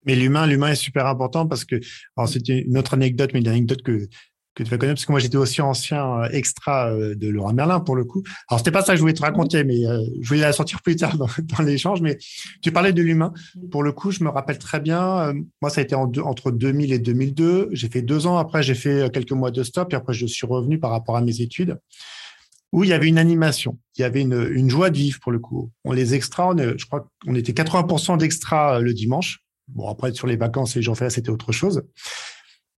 [0.07, 1.77] Mais l'humain, l'humain est super important parce que,
[2.17, 4.07] alors c'était une autre anecdote, mais une anecdote que,
[4.55, 7.53] que tu vas connaître, parce que moi j'étais aussi ancien euh, extra euh, de Laurent
[7.53, 8.23] Merlin pour le coup.
[8.49, 10.81] Alors c'était pas ça que je voulais te raconter, mais euh, je voulais la sortir
[10.83, 11.29] plus tard dans,
[11.65, 12.01] l'échange.
[12.01, 12.19] Mais
[12.63, 13.33] tu parlais de l'humain.
[13.71, 15.35] Pour le coup, je me rappelle très bien.
[15.61, 17.71] moi, ça a été entre 2000 et 2002.
[17.73, 18.39] J'ai fait deux ans.
[18.39, 19.93] Après, j'ai fait quelques mois de stop.
[19.93, 21.79] Et après, je suis revenu par rapport à mes études
[22.73, 25.39] où il y avait une animation, il y avait une, joie de vivre pour le
[25.39, 25.71] coup.
[25.85, 29.45] On les extras, je crois qu'on était 80% d'extra le dimanche.
[29.69, 31.85] Bon, après, sur les vacances et les jours fériés, c'était autre chose.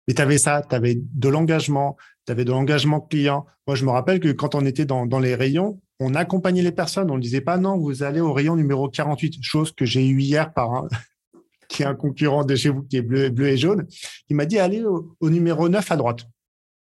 [0.07, 3.45] Mais tu avais ça, tu avais de l'engagement, tu avais de l'engagement client.
[3.67, 6.71] Moi, je me rappelle que quand on était dans, dans les rayons, on accompagnait les
[6.71, 7.09] personnes.
[7.09, 10.19] On ne disait pas non, vous allez au rayon numéro 48, chose que j'ai eu
[10.19, 10.87] hier par un,
[11.69, 13.87] qui est un concurrent de chez vous qui est bleu, bleu et jaune.
[14.29, 16.27] Il m'a dit allez au, numéro 9 à droite.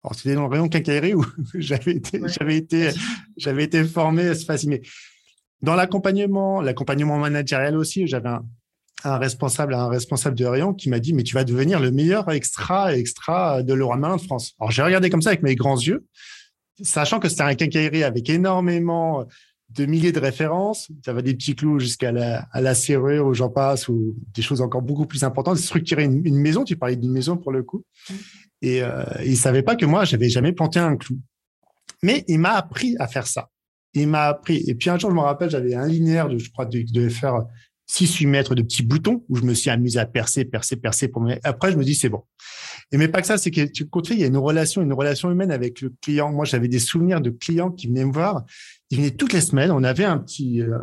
[0.03, 2.91] Alors, c'était dans le rayon quincaillerie où j'avais été, j'avais été,
[3.37, 4.71] j'avais été formé, c'est facile.
[4.71, 4.83] Mais
[5.61, 8.47] dans l'accompagnement, l'accompagnement managérial aussi, j'avais un,
[9.05, 12.31] un responsable, un responsable de rayon qui m'a dit mais tu vas devenir le meilleur
[12.31, 14.55] extra extra de Leroy Merlin de France.
[14.61, 16.07] Alors j'ai regardé comme ça avec mes grands yeux,
[16.83, 19.27] sachant que c'était un quincaillerie avec énormément
[19.71, 20.91] de milliers de références.
[21.05, 24.43] Ça va des petits clous jusqu'à la, à la serrure ou j'en passe ou des
[24.43, 25.59] choses encore beaucoup plus importantes.
[25.59, 27.85] Structurer une, une maison, tu parlais d'une maison pour le coup.
[28.63, 31.19] Et euh, il savait pas que moi j'avais jamais planté un clou.
[32.03, 33.49] Mais il m'a appris à faire ça.
[33.95, 34.65] Il m'a appris.
[34.69, 37.09] Et puis un jour, je me rappelle, j'avais un linéaire de, je crois, de, de
[37.09, 37.45] faire
[37.91, 41.09] 6-8 mètres de petits boutons où je me suis amusé à percer, percer, percer.
[41.09, 42.23] Pour Après, je me dis, c'est bon.
[42.93, 45.31] Et mais pas que ça, c'est que tu il y a une relation, une relation
[45.31, 46.31] humaine avec le client.
[46.33, 48.45] Moi, j'avais des souvenirs de clients qui venaient me voir.
[48.91, 49.73] Ils venaient toutes les semaines.
[49.73, 50.79] On avait un petit, euh,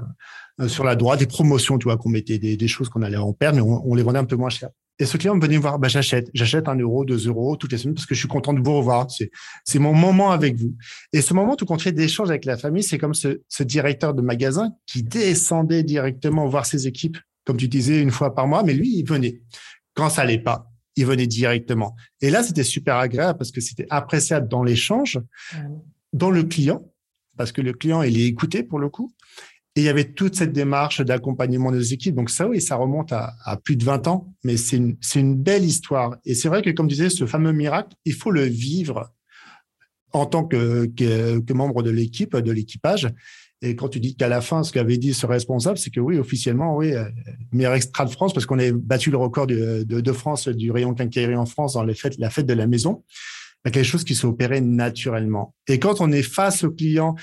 [0.60, 3.34] euh, sur la droite, des promotions, tu vois, qu'on mettait des, choses qu'on allait en
[3.34, 4.70] perdre, mais on, les vendait un peu moins cher.
[4.99, 7.77] Et ce client venait me voir, bah, j'achète, j'achète un euro, deux euros toutes les
[7.77, 9.10] semaines parce que je suis content de vous revoir.
[9.12, 9.29] C'est,
[9.63, 10.75] c'est mon moment avec vous.
[11.13, 14.13] Et ce moment, tout compte fait d'échange avec la famille, c'est comme ce, ce directeur
[14.13, 18.63] de magasin qui descendait directement voir ses équipes, comme tu disais, une fois par mois,
[18.63, 19.41] mais lui, il venait.
[19.93, 21.95] Quand ça allait pas, il venait directement.
[22.21, 25.19] Et là, c'était super agréable parce que c'était appréciable dans l'échange,
[26.12, 26.91] dans le client,
[27.38, 29.13] parce que le client, il est écouté pour le coup.
[29.77, 32.15] Et il y avait toute cette démarche d'accompagnement des équipes.
[32.15, 36.17] Donc ça, oui, ça remonte à, plus de 20 ans, mais c'est une, belle histoire.
[36.25, 39.13] Et c'est vrai que, comme disais, ce fameux miracle, il faut le vivre
[40.13, 40.89] en tant que,
[41.53, 43.07] membre de l'équipe, de l'équipage.
[43.61, 46.17] Et quand tu dis qu'à la fin, ce qu'avait dit ce responsable, c'est que oui,
[46.17, 47.05] officiellement, oui, euh,
[47.51, 51.35] meilleur extra de France, parce qu'on a battu le record de, France du rayon quincaillerie
[51.35, 53.03] en France dans la fête de la maison.
[53.63, 55.53] Il quelque chose qui s'est opéré naturellement.
[55.67, 57.15] Et quand on est face au client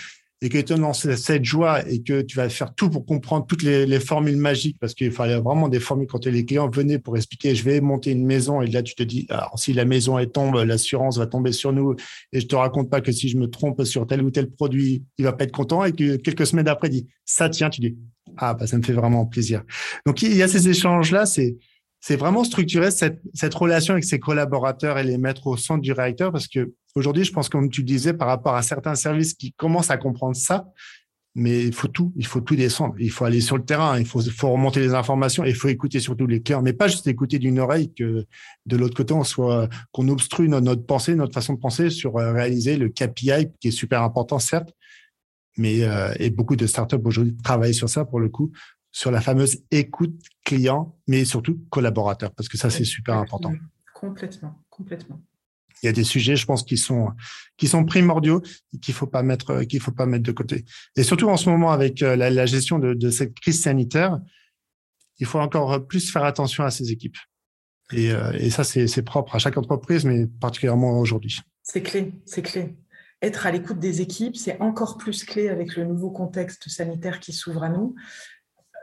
[0.44, 3.62] et que tu dans cette joie et que tu vas faire tout pour comprendre toutes
[3.62, 7.54] les, formules magiques, parce qu'il fallait vraiment des formules quand les clients venaient pour expliquer,
[7.54, 10.26] je vais monter une maison, et là tu te dis, alors si la maison est
[10.26, 11.96] tombe, l'assurance va tomber sur nous,
[12.30, 15.02] et je te raconte pas que si je me trompe sur tel ou tel produit,
[15.16, 17.80] il va pas être content, et que quelques semaines après, il dit, ça tient, tu
[17.80, 17.96] dis,
[18.36, 19.62] ah bah ça me fait vraiment plaisir.
[20.04, 21.56] Donc il y a ces échanges là, c'est
[22.00, 25.92] c'est vraiment structurer cette, cette relation avec ses collaborateurs et les mettre au centre du
[25.92, 29.52] réacteur parce que aujourd'hui, je pense, comme tu disais, par rapport à certains services qui
[29.52, 30.66] commencent à comprendre ça,
[31.34, 32.94] mais il faut tout, il faut tout descendre.
[32.98, 35.68] Il faut aller sur le terrain, il faut, faut remonter les informations, et il faut
[35.68, 38.24] écouter surtout les clients, mais pas juste écouter d'une oreille que
[38.66, 42.32] de l'autre côté on soit qu'on obstrue notre, pensée, notre façon de penser sur euh,
[42.32, 44.72] réaliser le KPI qui est super important certes,
[45.56, 48.52] mais euh, et beaucoup de startups aujourd'hui travaillent sur ça pour le coup,
[48.92, 53.52] sur la fameuse écoute client, mais surtout collaborateur, parce que ça c'est super important.
[53.92, 55.20] Complètement, complètement
[55.84, 57.10] il y a des sujets, je pense, qui sont
[57.56, 58.42] qui sont primordiaux
[58.72, 60.64] et qu'il faut pas mettre qu'il faut pas mettre de côté.
[60.96, 64.18] Et surtout en ce moment avec euh, la, gestion de, cette crise sanitaire,
[65.18, 67.16] il faut encore plus faire attention à ces équipes.
[67.92, 71.40] Et, euh, et ça, c'est propre à chaque entreprise, mais particulièrement aujourd'hui.
[71.62, 72.74] C'est clé, c'est clé.
[73.22, 77.32] Être à l'écoute des équipes, c'est encore plus clé avec le nouveau contexte sanitaire qui
[77.32, 77.94] s'ouvre à nous.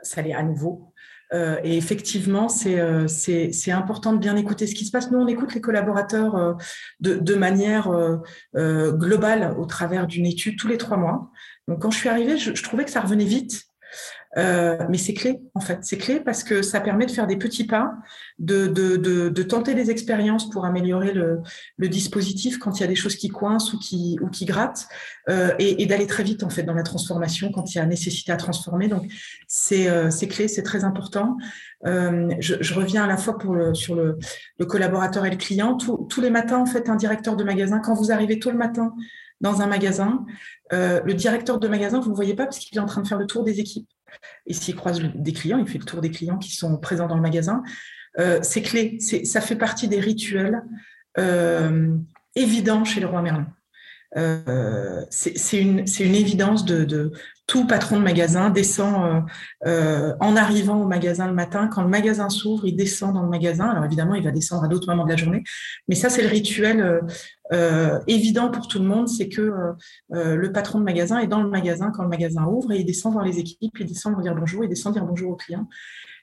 [0.02, 0.91] Ça l'est à nouveau.
[1.32, 5.10] Euh, et effectivement, euh, c'est important de bien écouter ce qui se passe.
[5.10, 6.52] Nous, on écoute les collaborateurs euh,
[7.00, 7.90] de, de, manière
[8.54, 11.30] globale au travers d'une étude tous les trois mois.
[11.68, 13.71] Donc, quand je suis arrivée, je, je trouvais que ça revenait vite.
[14.38, 15.80] Euh, mais c'est clé, en fait.
[15.82, 17.92] C'est clé parce que ça permet de faire des petits pas,
[18.38, 21.40] de, de, de, de tenter des expériences pour améliorer le,
[21.76, 24.86] le, dispositif quand il y a des choses qui coincent ou qui, ou qui grattent,
[25.28, 27.86] euh, et, et d'aller très vite, en fait, dans la transformation quand il y a
[27.86, 28.88] nécessité à transformer.
[28.88, 29.04] Donc,
[29.46, 31.36] c'est euh, clé, c'est très important.
[31.84, 34.18] Euh, je, je, reviens à la fois pour le, sur le,
[34.58, 35.76] le collaborateur et le client.
[35.76, 38.94] tous les matins, en fait, un directeur de magasin, quand vous arrivez tôt le matin
[39.42, 40.24] dans un magasin,
[40.72, 43.08] euh, le directeur de magasin, vous ne voyez pas parce qu'il est en train de
[43.08, 43.88] faire le tour des équipes.
[44.46, 47.16] Et s'il croise des clients, il fait le tour des clients qui sont présents dans
[47.16, 47.62] le magasin.
[48.18, 50.62] Euh, c'est clé, ça fait partie des rituels
[51.18, 51.96] euh,
[52.34, 53.46] évidents chez le roi Merlin.
[54.16, 57.12] Euh, c'est une, évidence de, de,
[57.46, 59.26] tout patron de magasin descend
[59.64, 61.68] euh, euh, en arrivant au magasin le matin.
[61.68, 63.68] Quand le magasin s'ouvre, il descend dans le magasin.
[63.68, 65.42] Alors évidemment, il va descendre à d'autres moments de la journée,
[65.88, 67.00] mais ça c'est le rituel
[68.06, 69.52] évident pour tout le monde, c'est que
[70.10, 73.12] le patron de magasin est dans le magasin quand le magasin ouvre et il descend
[73.12, 75.68] voir les équipes, il descend dire bonjour, il descend dire bonjour aux clients.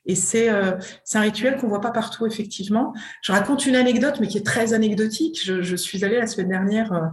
[0.05, 0.71] Et c'est euh,
[1.13, 2.93] un rituel qu'on voit pas partout, effectivement.
[3.21, 5.39] Je raconte une anecdote, mais qui est très anecdotique.
[5.43, 7.05] Je, je suis allée la semaine dernière euh,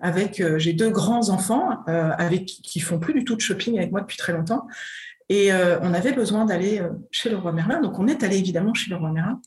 [0.00, 3.78] avec, euh, j'ai deux grands enfants euh, avec qui font plus du tout de shopping
[3.78, 4.66] avec moi depuis très longtemps.
[5.28, 6.80] Et on avait besoin d'aller
[7.10, 7.80] chez le roi Merlin.
[7.80, 9.40] Donc on est allé évidemment chez le roi Merlin.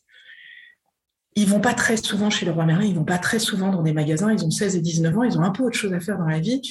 [1.35, 3.81] Ils vont pas très souvent chez le roi Merlin, ils vont pas très souvent dans
[3.81, 4.29] des magasins.
[4.29, 6.25] Ils ont 16 et 19 ans, ils ont un peu autre chose à faire dans
[6.25, 6.61] la vie.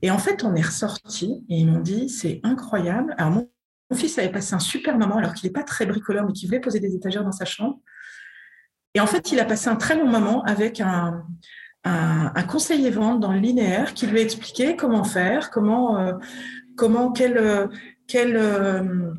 [0.00, 3.16] Et en fait, on est ressorti et ils m'ont dit, c'est incroyable.
[3.18, 3.50] Alors, mon
[3.90, 6.48] mon fils avait passé un super moment alors qu'il n'est pas très bricoleur, mais qu'il
[6.48, 7.80] voulait poser des étagères dans sa chambre.
[8.94, 11.26] Et en fait, il a passé un très long moment avec un,
[12.48, 16.12] conseiller vente dans le linéaire qui lui a expliqué comment faire, comment, euh,
[16.76, 17.68] comment quelle,
[18.06, 19.12] quelle euh,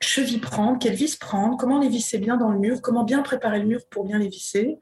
[0.00, 3.60] cheville prendre, quelle vis prendre, comment les visser bien dans le mur, comment bien préparer
[3.60, 4.78] le mur pour bien les visser.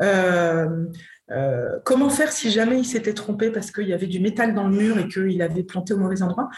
[0.00, 0.86] Euh,
[1.30, 4.68] euh, comment faire si jamais il s'était trompé parce qu'il y avait du métal dans
[4.68, 6.50] le mur et qu'il avait planté au mauvais endroit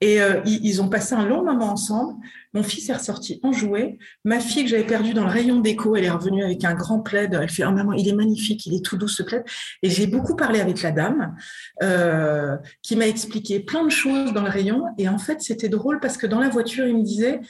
[0.00, 2.14] Et euh, ils, ont passé un long moment ensemble.
[2.54, 3.98] Mon fils est ressorti en jouet.
[4.24, 7.00] Ma fille que j'avais perdue dans le rayon déco, elle est revenue avec un grand
[7.00, 7.38] plaid.
[7.40, 9.44] Elle fait oh, maman, il est magnifique, il est tout doux ce plaid.
[9.82, 11.36] Et j'ai beaucoup parlé avec la dame
[11.82, 14.84] euh, qui m'a expliqué plein de choses dans le rayon.
[14.96, 17.40] Et en fait, c'était drôle parce que dans la voiture, il me disait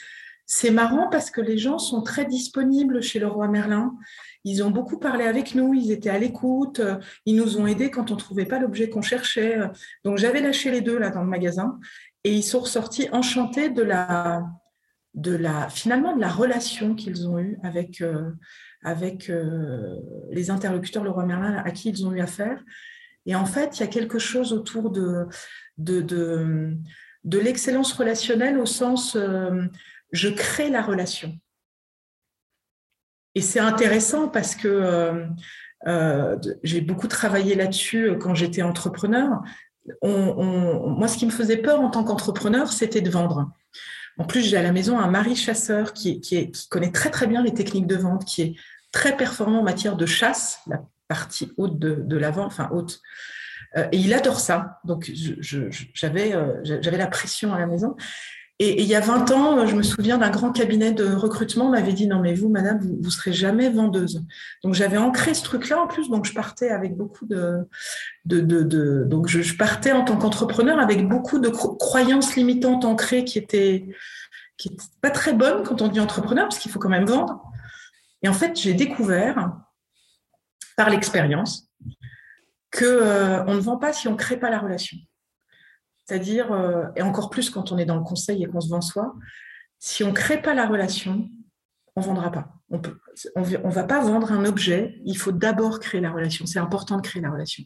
[0.51, 3.95] c'est marrant parce que les gens sont très disponibles chez le roi Merlin.
[4.45, 6.81] Ils ont beaucoup parlé avec nous, ils étaient à l'écoute,
[7.27, 9.59] ils nous ont aidés quand on ne trouvait pas l'objet qu'on cherchait.
[10.05, 11.79] Donc j'avais lâché les deux là dans le magasin
[12.25, 14.43] et ils sont ressortis enchantés de la,
[15.19, 18.31] de la finalement de la relation qu'ils ont eue avec, euh,
[18.83, 19.97] avec euh,
[20.31, 22.63] les interlocuteurs le roi Merlin à qui ils ont eu affaire.
[23.27, 25.27] Et en fait, il y a quelque chose autour de,
[25.77, 26.01] de,
[27.25, 29.65] de, l'excellence relationnelle au sens euh,
[30.13, 31.37] je crée la relation.
[33.35, 35.27] Et c'est intéressant parce que
[36.63, 39.43] j'ai beaucoup travaillé là-dessus quand j'étais entrepreneur.
[40.03, 43.51] moi, ce qui me faisait peur en tant qu'entrepreneur, c'était de vendre.
[44.19, 46.21] En plus, j'ai à la maison un mari chasseur qui,
[46.69, 48.55] connaît très bien les techniques de vente, qui est
[48.93, 53.01] très performant en matière de chasse, la partie haute de, la vente, enfin haute.
[53.77, 54.81] Euh, et il adore ça.
[54.85, 56.33] Donc, j'avais
[56.99, 57.97] la pression à la maison.
[58.61, 61.93] Et, il y a 20 ans, je me souviens d'un grand cabinet de recrutement m'avait
[61.93, 64.25] dit non mais vous, madame, vous, vous serez jamais vendeuse.
[64.65, 67.69] Donc j'avais ancré ce truc-là en plus, donc je partais avec beaucoup de,
[68.25, 73.39] de, de, donc je, partais en tant qu'entrepreneur avec beaucoup de croyances limitantes ancrées qui
[73.39, 73.87] étaient
[74.57, 77.41] qui étaient pas très bonnes quand on dit entrepreneur parce qu'il faut quand même vendre.
[78.23, 79.53] Et en fait, j'ai découvert
[80.77, 81.69] par l'expérience
[82.71, 84.97] que euh, on ne vend pas si on crée pas la relation.
[86.09, 88.81] C'est-à-dire, euh, et encore plus quand on est dans le conseil et qu'on se vend
[88.81, 89.15] soi,
[89.79, 91.29] si on ne crée pas la relation,
[91.97, 92.55] on ne vendra pas.
[92.71, 92.81] On
[93.43, 96.47] ne va pas vendre un objet, il faut d'abord créer la relation.
[96.47, 97.63] C'est important de créer la relation.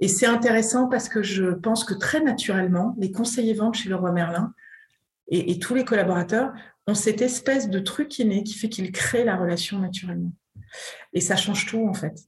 [0.00, 3.96] Et c'est intéressant parce que je pense que très naturellement, les conseillers ventes chez le
[3.96, 4.54] roi Merlin
[5.28, 6.52] et, tous les collaborateurs
[6.86, 10.32] ont cette espèce de truc inné qui fait qu'ils créent la relation naturellement.
[11.12, 12.18] Et ça change tout, en fait.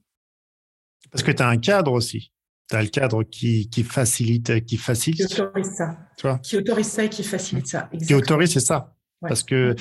[1.09, 2.31] Parce que tu as un cadre aussi.
[2.71, 5.27] Tu as le cadre qui, facilite, qui facilite.
[5.27, 5.97] Qui autorise ça.
[6.17, 6.39] Tu vois?
[6.39, 7.89] Qui autorise ça et qui facilite ça.
[8.07, 8.95] Qui autorise, c'est ça.
[9.21, 9.75] Parce que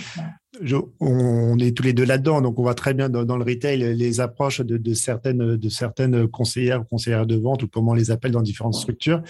[1.01, 4.21] on est tous les deux là-dedans, donc on voit très bien dans, le retail les
[4.21, 8.43] approches de, certaines, de certaines conseillères, conseillères de vente ou comment on les appelle dans
[8.43, 9.23] différentes structures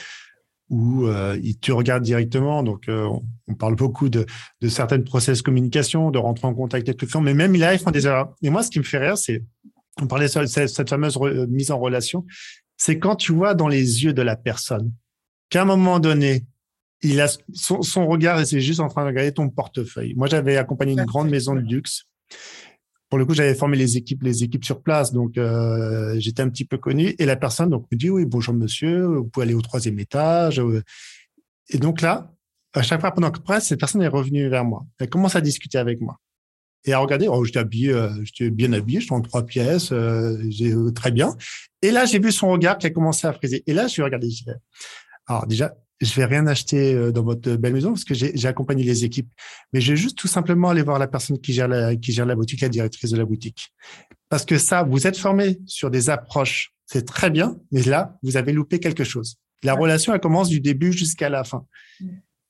[0.71, 2.63] où euh, ils te regardent directement.
[2.63, 3.09] Donc, euh,
[3.49, 4.25] on, parle beaucoup de,
[4.69, 7.91] certaines process communication, de rentrer en contact avec le client, mais même là, ils font
[7.91, 8.35] des erreurs.
[8.43, 9.45] Et moi, ce qui me fait rire, c'est,
[10.01, 11.19] on parlait de cette, fameuse
[11.49, 12.25] mise en relation,
[12.81, 14.91] c'est quand tu vois dans les yeux de la personne
[15.51, 16.47] qu'à un moment donné,
[17.03, 20.15] il a son, regard et c'est juste en train de regarder ton portefeuille.
[20.15, 22.05] Moi, j'avais accompagné une grande maison de luxe.
[23.11, 26.49] Pour le coup, j'avais formé les équipes, les équipes sur place, donc euh, j'étais un
[26.49, 27.15] petit peu connu.
[27.19, 30.63] Et la personne donc me dit oui, bonjour monsieur, vous pouvez aller au troisième étage.
[31.69, 32.33] Et donc là,
[32.73, 34.87] à chaque fois pendant que presse, cette personne est revenue vers moi.
[34.99, 36.19] Elle commence à discuter avec moi
[36.85, 37.29] et à regarder.
[37.29, 41.37] Oh, j'étais habillé, euh, j'étais bien habillé, j'étais en trois pièces, euh, j'ai très bien.
[41.83, 43.63] Et là, j'ai vu son regard qui a commencé à friser.
[43.67, 44.29] Et là, je suis regardé.
[45.27, 48.85] Alors déjà, je vais rien acheter euh, dans votre belle maison parce que j'ai accompagné
[48.85, 49.31] les équipes.
[49.73, 52.27] Mais je vais juste tout simplement aller voir la personne qui gère la, qui gère
[52.27, 53.69] la boutique, la directrice de la boutique.
[54.29, 58.37] Parce que ça, vous êtes formé sur des approches, c'est très bien, mais là, vous
[58.37, 59.37] avez loupé quelque chose.
[59.63, 61.67] La relation, elle commence du début jusqu'à la fin.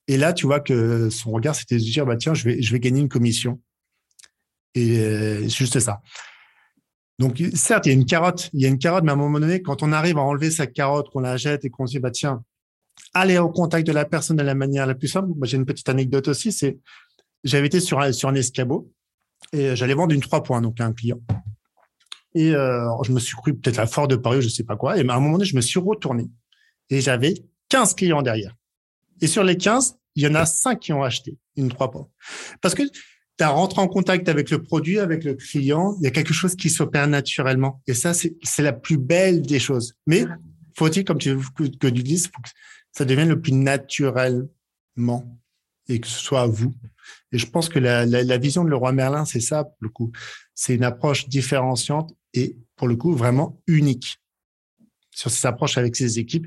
[0.06, 2.72] Et là, tu vois que son regard, c'était de dire, bah, tiens, je vais, je
[2.72, 3.60] vais gagner une commission.
[4.74, 6.00] Et euh, c'est juste ça.
[7.18, 9.18] Donc, certes, il y a une carotte, il y a une carotte, mais à un
[9.18, 11.92] moment donné, quand on arrive à enlever sa carotte, qu'on la jette et qu'on se
[11.92, 12.42] dit, bah, tiens,
[13.14, 15.28] aller au contact de la personne de la manière la plus simple.
[15.36, 16.52] Moi, j'ai une petite anecdote aussi.
[16.52, 16.78] C'est,
[17.44, 18.90] j'avais été sur un, sur un escabeau
[19.52, 21.20] et j'allais vendre une trois points, donc à un client.
[22.34, 24.96] Et euh, je me suis cru peut-être à Fort de Paris, je sais pas quoi.
[24.96, 26.30] Et à un moment donné, je me suis retourné
[26.88, 27.34] et j'avais
[27.68, 28.54] 15 clients derrière.
[29.20, 32.08] Et sur les 15, il y en a 5 qui ont acheté une trois points.
[32.60, 32.82] Parce que
[33.38, 36.56] tu rentré en contact avec le produit, avec le client, il y a quelque chose
[36.56, 37.82] qui s'opère naturellement.
[37.86, 39.94] Et ça, c'est la plus belle des choses.
[40.06, 40.24] Mais
[40.76, 42.30] faut-il, comme tu, que, que tu dises,
[42.92, 44.48] ça devienne le plus naturellement
[45.88, 46.72] et que ce soit à vous.
[47.32, 50.12] Et je pense que la, la, vision de Leroy Merlin, c'est ça, pour le coup.
[50.54, 54.20] C'est une approche différenciante et, pour le coup, vraiment unique
[55.10, 56.46] sur cette approche avec ses équipes.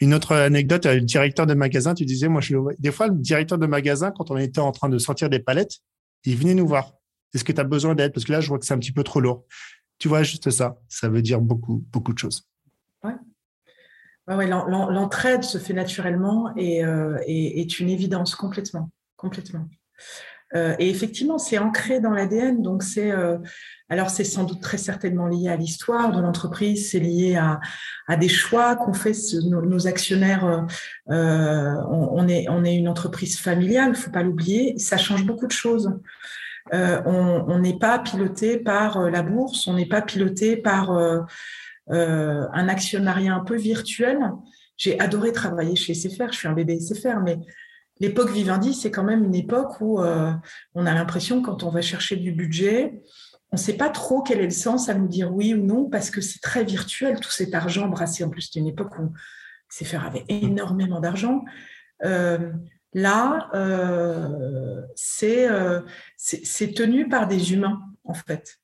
[0.00, 3.58] Une autre anecdote, le directeur de magasin, tu disais, moi, je des fois, le directeur
[3.58, 5.80] de magasin, quand on était en train de sortir des palettes,
[6.34, 6.92] venait nous voir.
[7.34, 8.12] Est-ce que tu as besoin d'aide?
[8.12, 9.44] Parce que là, je vois que c'est un petit peu trop lourd.
[9.98, 10.78] Tu vois, juste ça.
[10.88, 12.48] Ça veut dire beaucoup, beaucoup de choses.
[13.02, 13.14] Ouais.
[14.28, 19.68] Ouais, L'entraide se fait naturellement et, euh, est une évidence complètement, complètement.
[20.54, 22.62] Euh, et effectivement, c'est ancré dans l'ADN.
[22.62, 23.38] Donc c'est, euh,
[23.88, 28.28] alors c'est sans doute très certainement lié à l'histoire de l'entreprise, c'est lié à, des
[28.28, 29.12] choix qu'ont fait
[29.44, 30.66] nos, actionnaires.
[31.06, 34.78] On, est, on est une entreprise familiale, il faut pas l'oublier.
[34.78, 35.92] Ça change beaucoup de choses.
[36.72, 40.96] on n'est pas piloté par la bourse, on n'est pas piloté par
[41.90, 44.18] euh, un actionnariat un peu virtuel.
[44.76, 47.38] J'ai adoré travailler chez SFR, je suis un bébé SFR, mais
[48.00, 50.32] l'époque Vivendi, c'est quand même une époque où euh,
[50.74, 53.00] on a l'impression, quand on va chercher du budget,
[53.52, 55.88] on ne sait pas trop quel est le sens à nous dire oui ou non,
[55.88, 58.24] parce que c'est très virtuel, tout cet argent brassé.
[58.24, 59.12] En plus, c'était une époque où
[59.70, 61.44] SFR avait énormément d'argent.
[62.04, 62.52] Euh,
[62.92, 63.50] là,
[64.94, 65.48] c'est
[66.74, 68.58] tenu par des humains, en fait.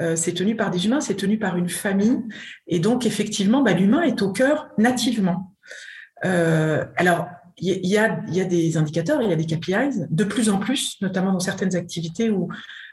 [0.00, 2.18] Euh, c'est tenu par des humains, c'est tenu par une famille.
[2.66, 5.54] Et donc, effectivement, bah, l'humain est au cœur nativement.
[6.24, 10.58] Euh, alors, il y, a, des indicateurs, il y a des KPIs, de plus en
[10.58, 12.48] plus, notamment dans certaines activités où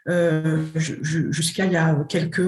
[0.07, 2.47] euh, jusqu'à il y a quelques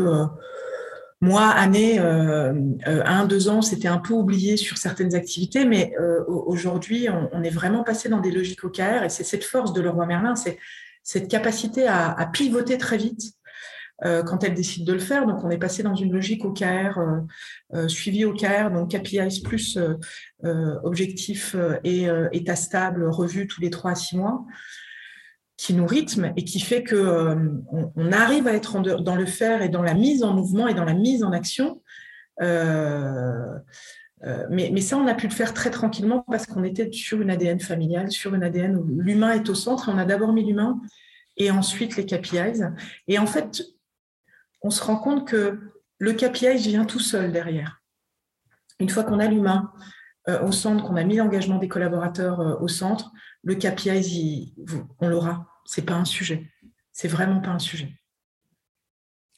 [1.22, 5.94] mois, années, un, deux ans, c'était un peu oublié sur certaines activités, mais
[6.28, 10.06] aujourd'hui, on, est vraiment passé dans des logiques OKR et c'est cette force de Leroy
[10.06, 10.60] Merlin, c'est
[11.02, 13.43] cette capacité à pivoter très vite euh,
[14.26, 15.26] quand elle décide de le faire.
[15.26, 17.20] Donc, on est passé dans une logique OKR, euh,
[17.74, 19.80] euh, suivi OKR, donc KPIs plus
[20.84, 24.46] objectif et état stable revu tous les trois à six mois
[25.56, 27.38] qui nous rythme et qui fait que
[27.96, 30.84] on, arrive à être dans le faire et dans la mise en mouvement et dans
[30.84, 31.82] la mise en action.
[32.40, 32.50] mais,
[34.50, 37.62] mais, ça, on a pu le faire très tranquillement parce qu'on était sur une ADN
[37.62, 39.90] familiale, sur une ADN où l'humain est au centre.
[39.90, 40.82] on a d'abord mis l'humain
[41.38, 42.64] et ensuite les KPIs.
[43.08, 43.64] Et en fait,
[44.64, 45.60] on se rend compte que
[46.00, 47.82] le KPI vient tout seul derrière.
[48.80, 49.72] Une fois qu'on a l'humain
[50.30, 53.12] euh, au centre, qu'on a mis l'engagement des collaborateurs euh, au centre,
[53.44, 54.56] le KPI,
[55.00, 55.48] on l'aura.
[55.66, 56.50] C'est pas un sujet.
[56.92, 57.94] C'est vraiment pas un sujet.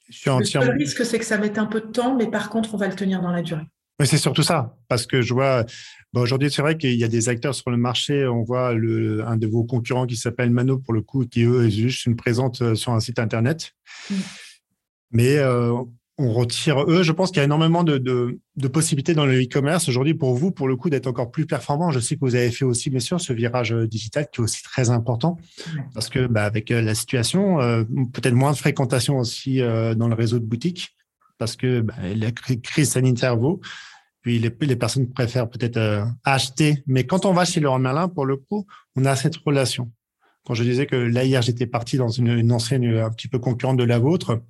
[0.08, 2.78] le seul risque, c'est que ça mette un peu de temps, mais par contre, on
[2.78, 3.66] va le tenir dans la durée.
[4.00, 5.66] Mais c'est surtout ça, parce que je vois,
[6.14, 8.28] aujourd'hui, c'est vrai qu'il y a des acteurs sur le marché.
[8.28, 11.66] On voit le, un de vos concurrents qui s'appelle Mano, pour le coup, qui eux,
[11.66, 13.72] est juste une présente euh, sur un site internet.
[14.10, 14.16] Mm.
[15.12, 15.74] Mais euh,
[16.18, 17.04] on retire eux.
[17.04, 20.52] Je pense qu'il y a énormément de, de, possibilités dans le e-commerce aujourd'hui pour vous,
[20.52, 21.92] pour le coup, d'être encore plus performant.
[21.92, 24.44] Je sais que vous avez fait aussi, bien sûr, ce virage euh, digital qui est
[24.44, 25.38] aussi très important
[25.94, 27.58] parce que, bah, avec la situation,
[28.14, 30.96] peut-être moins de fréquentation aussi dans le réseau de boutiques
[31.38, 33.60] parce que bah, la crise sanitaire vaut.
[34.26, 36.84] Puis les, les personnes préfèrent peut-être euh, acheter.
[36.88, 39.92] Mais quand on va chez Laurent Merlin, pour le coup, on a cette relation.
[40.48, 43.38] Quand je disais que là, hier, j'étais parti dans une, une, enseigne un petit peu
[43.38, 44.42] concurrente de la vôtre,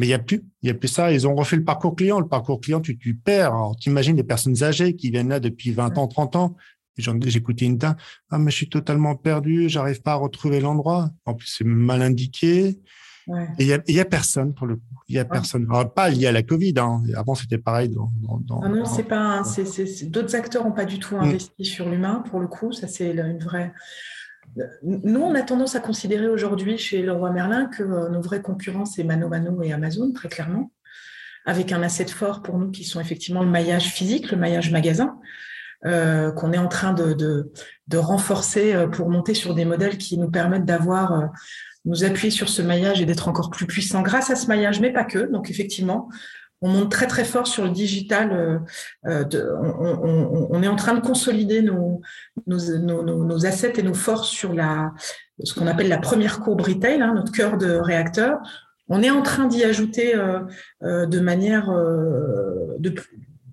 [0.00, 1.12] mais il n'y a plus, il y a plus ça.
[1.12, 2.20] Ils ont refait le parcours client.
[2.20, 3.72] Le parcours client, tu, tu perds.
[3.78, 6.56] T'imagines des personnes âgées qui viennent là depuis 20 ans, 30 ans.
[6.96, 7.96] J'ai écouté une dame.
[8.30, 9.68] Ah, mais je suis totalement perdu.
[9.68, 11.10] J'arrive pas à retrouver l'endroit.
[11.26, 12.80] En plus, c'est mal indiqué.
[13.58, 14.82] Et il n'y a, personne pour le coup.
[15.08, 15.68] Il n'y a personne.
[15.94, 16.72] pas lié à la Covid.
[16.78, 17.02] Hein.
[17.14, 17.90] Avant, c'était pareil.
[17.90, 18.10] Dans,
[18.62, 19.42] ah non, c'est pas.
[20.04, 21.20] D'autres acteurs n'ont pas du tout mm.
[21.20, 22.72] investi sur l'humain pour le coup.
[22.72, 23.74] Ça, c'est une vraie.
[24.82, 28.84] Nous, on a tendance à considérer aujourd'hui chez Leroy Merlin que euh, nos vrais concurrents,
[28.84, 30.72] c'est Mano Mano et Amazon, très clairement,
[31.46, 35.18] avec un asset fort pour nous qui sont effectivement le maillage physique, le maillage magasin.
[35.86, 37.50] Euh, qu'on est en train de,
[37.94, 41.30] renforcer euh, pour monter sur des modèles qui nous permettent d'avoir
[41.86, 44.92] nous appuyer sur ce maillage et d'être encore plus puissant grâce à ce maillage, mais
[44.92, 45.30] pas que.
[45.32, 46.10] Donc effectivement,
[46.62, 48.32] on monte très très fort sur le digital.
[48.32, 48.58] Euh,
[49.06, 52.00] euh, on, est en train de consolider nos,
[52.46, 54.54] nos, assets et nos forces sur
[55.42, 58.38] ce qu'on appelle la première courbe retail, hein, notre cœur de réacteur.
[58.88, 62.94] On est en train d'y ajouter euh, de manière de,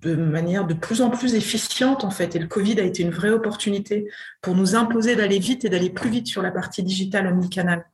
[0.02, 2.36] de manière de plus en plus efficiente en fait.
[2.36, 4.08] Et le Covid a été une vraie opportunité
[4.42, 7.84] pour nous imposer d'aller vite et d'aller plus vite sur la partie digitale omnicanal.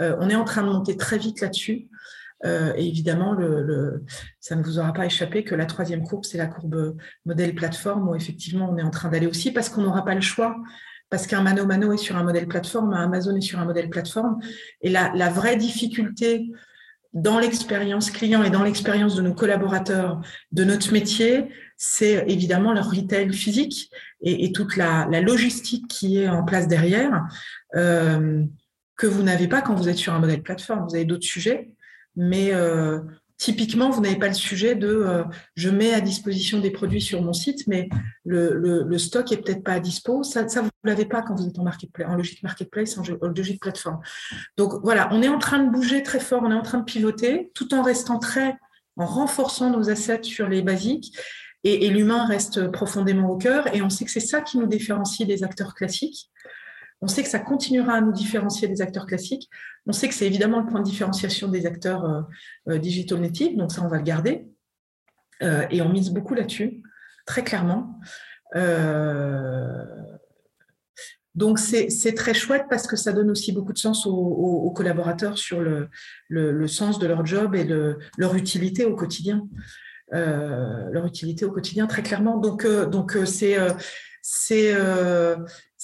[0.00, 1.88] Euh, on est en train de monter très vite là-dessus.
[2.44, 4.04] Euh, et évidemment, le,
[4.38, 8.08] ça ne vous aura pas échappé que la troisième courbe, c'est la courbe modèle plateforme
[8.08, 10.56] où effectivement on est en train d'aller aussi parce qu'on n'aura pas le choix.
[11.10, 13.90] Parce qu'un Mano Mano est sur un modèle plateforme, un Amazon est sur un modèle
[13.90, 14.38] plateforme.
[14.80, 16.50] Et la, la vraie difficulté
[17.12, 20.20] dans l'expérience client et dans l'expérience de nos collaborateurs
[20.52, 23.90] de notre métier, c'est évidemment leur retail physique
[24.22, 27.24] et, toute la, logistique qui est en place derrière.
[27.74, 28.44] Euh,
[28.96, 30.86] que vous n'avez pas quand vous êtes sur un modèle plateforme.
[30.86, 31.70] Vous avez d'autres sujets,
[32.16, 33.00] mais euh,
[33.36, 37.22] typiquement, vous n'avez pas le sujet de euh, je mets à disposition des produits sur
[37.22, 37.88] mon site, mais
[38.24, 40.22] le, stock est peut-être pas à dispo.
[40.22, 43.60] Ça, ça vous l'avez pas quand vous êtes en, marketplace, en logique marketplace, en logique
[43.60, 44.00] plateforme.
[44.56, 46.84] Donc voilà, on est en train de bouger très fort, on est en train de
[46.84, 48.56] piloter, tout en restant très,
[48.96, 51.16] en renforçant nos assets sur les basiques.
[51.62, 53.74] Et, et l'humain reste profondément au cœur.
[53.74, 56.30] Et on sait que c'est ça qui nous différencie des acteurs classiques.
[57.02, 59.48] On sait que ça continuera à nous différencier des acteurs classiques.
[59.86, 62.20] On sait que c'est évidemment le point de différenciation des acteurs euh,
[62.68, 64.46] euh, digital native, donc ça, on va le garder.
[65.42, 66.82] Euh, et on mise beaucoup là-dessus,
[67.26, 67.98] très clairement.
[71.34, 75.60] donc c'est très chouette parce que ça donne aussi beaucoup de sens aux, collaborateurs sur
[75.60, 77.64] le, sens de leur job et
[78.18, 79.48] leur utilité au quotidien.
[80.12, 82.36] leur utilité au quotidien, très clairement.
[82.36, 82.66] Donc
[83.24, 83.56] c'est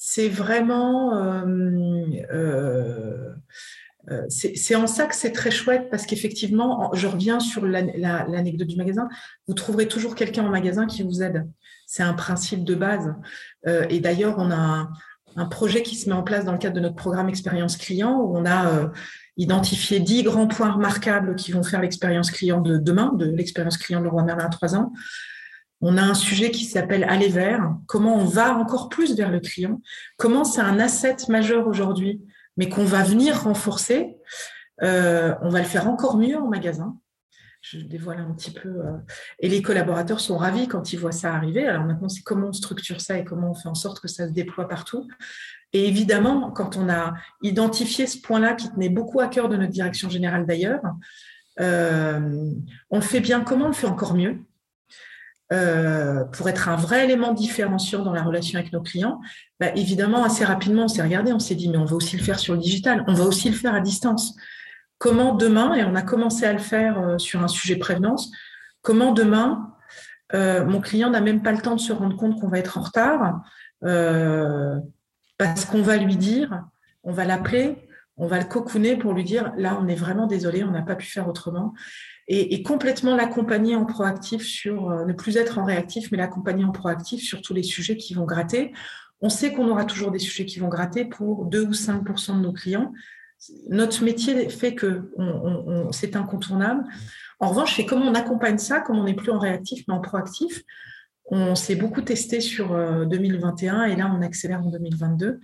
[0.08, 1.44] c'est vraiment euh,
[2.32, 3.34] euh,
[4.08, 8.76] euh, c'est en ça que c'est très chouette parce qu'effectivement, je reviens sur l'anecdote du
[8.76, 9.08] magasin,
[9.48, 11.48] vous trouverez toujours quelqu'un en magasin qui vous aide.
[11.88, 13.16] C'est un principe de base.
[13.66, 14.88] et d'ailleurs, on a
[15.34, 18.20] un, projet qui se met en place dans le cadre de notre programme expérience client
[18.20, 18.92] où on a
[19.36, 23.98] identifié dix grands points remarquables qui vont faire l'expérience client de demain, de l'expérience client
[23.98, 24.92] de Leroy Merlin à trois ans.
[25.80, 29.40] On a un sujet qui s'appelle aller vers, comment on va encore plus vers le
[29.40, 29.80] client,
[30.16, 32.22] comment c'est un asset majeur aujourd'hui,
[32.56, 34.16] mais qu'on va venir renforcer.
[34.82, 36.96] Euh, on va le faire encore mieux en magasin.
[37.60, 38.68] Je dévoile un petit peu.
[38.68, 38.96] Euh,
[39.40, 41.66] et les collaborateurs sont ravis quand ils voient ça arriver.
[41.66, 44.28] Alors maintenant, c'est comment on structure ça et comment on fait en sorte que ça
[44.28, 45.08] se déploie partout.
[45.72, 49.72] Et évidemment, quand on a identifié ce point-là qui tenait beaucoup à cœur de notre
[49.72, 50.82] direction générale d'ailleurs,
[51.60, 52.52] euh,
[52.90, 53.40] on le fait bien.
[53.40, 54.38] Comment on le fait encore mieux?
[55.52, 59.20] Euh, pour être un vrai élément différenciant dans la relation avec nos clients,
[59.60, 62.22] bah, évidemment, assez rapidement, on s'est regardé, on s'est dit, mais on va aussi le
[62.22, 64.34] faire sur le digital, on va aussi le faire à distance.
[64.98, 68.30] Comment demain, et on a commencé à le faire euh, sur un sujet prévenance,
[68.82, 69.72] comment demain,
[70.34, 72.78] euh, mon client n'a même pas le temps de se rendre compte qu'on va être
[72.78, 73.42] en retard,
[75.38, 76.64] parce qu'on va lui dire,
[77.04, 77.86] on va l'appeler,
[78.16, 80.96] on va le cocooner pour lui dire, là, on est vraiment désolé, on n'a pas
[80.96, 81.74] pu faire autrement
[82.28, 86.72] et, complètement l'accompagner en proactif sur euh, ne plus être en réactif, mais l'accompagner en
[86.72, 88.72] proactif sur tous les sujets qui vont gratter.
[89.20, 92.40] On sait qu'on aura toujours des sujets qui vont gratter pour 2 ou 5% de
[92.40, 92.92] nos clients,
[93.68, 95.12] notre métier fait que
[95.92, 96.84] c'est incontournable.
[97.38, 100.00] En revanche, c'est comment on accompagne ça, comme on n'est plus en réactif mais en
[100.00, 100.62] proactif.
[101.26, 102.68] On s'est beaucoup testé sur
[103.06, 105.40] 2021 et là, on accélère en 2022.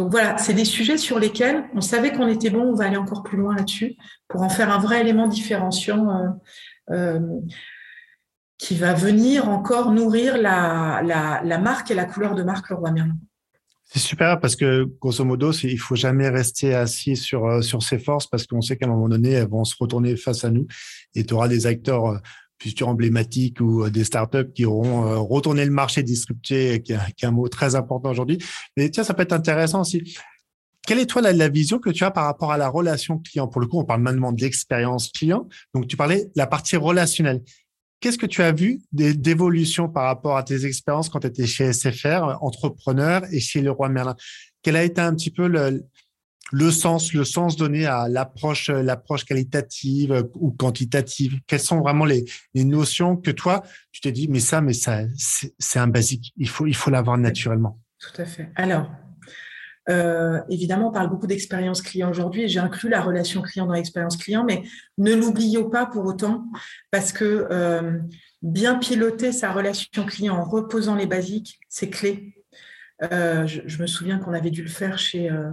[0.00, 2.96] Donc voilà, c'est des sujets sur lesquels on savait qu'on était bon, on va aller
[2.96, 3.98] encore plus loin là-dessus
[4.28, 6.28] pour en faire un vrai élément différenciant euh,
[6.90, 7.20] euh,
[8.56, 13.18] qui va venir encore nourrir la, marque et la couleur de marque Leroy Merlin.
[13.84, 17.98] C'est super parce que grosso modo, il faut jamais rester assis sur euh, sur ses
[17.98, 20.66] forces parce qu'on sait qu'à un moment donné, elles vont se retourner face à nous
[21.14, 22.22] et tu auras des acteurs
[22.60, 27.24] futur emblématiques ou euh, des startups qui auront euh, retourné le marché disrupté, qui est,
[27.24, 28.38] un mot très important aujourd'hui.
[28.76, 30.16] Mais tiens, ça peut être intéressant aussi.
[30.86, 33.48] Quelle est toi la, vision que tu as par rapport à la relation client?
[33.48, 35.48] Pour le coup, on parle maintenant d'expérience client.
[35.74, 37.42] Donc, tu parlais de la partie relationnelle.
[38.00, 41.72] Qu'est-ce que tu as vu d'évolution par rapport à tes expériences quand tu étais chez
[41.72, 44.16] SFR, entrepreneur, et chez Leroy Merlin?
[44.62, 45.84] Quel a été un petit peu le,
[46.52, 52.24] le sens, le sens donné à l'approche, l'approche qualitative ou quantitative Quelles sont vraiment les,
[52.54, 56.32] notions que toi, tu t'es dit, mais ça, mais ça, c'est un basique.
[56.36, 57.78] Il faut, il faut l'avoir naturellement.
[57.98, 58.50] Tout à fait.
[58.56, 58.90] Alors,
[59.88, 63.74] euh, évidemment, on parle beaucoup d'expérience client aujourd'hui et j'ai inclus la relation client dans
[63.74, 64.62] l'expérience client, mais
[64.98, 66.44] ne l'oublions pas pour autant
[66.90, 67.98] parce que euh,
[68.42, 72.34] bien piloter sa relation client en reposant les basiques, c'est clé
[73.02, 75.50] euh, je, me souviens qu'on avait dû le faire chez, euh,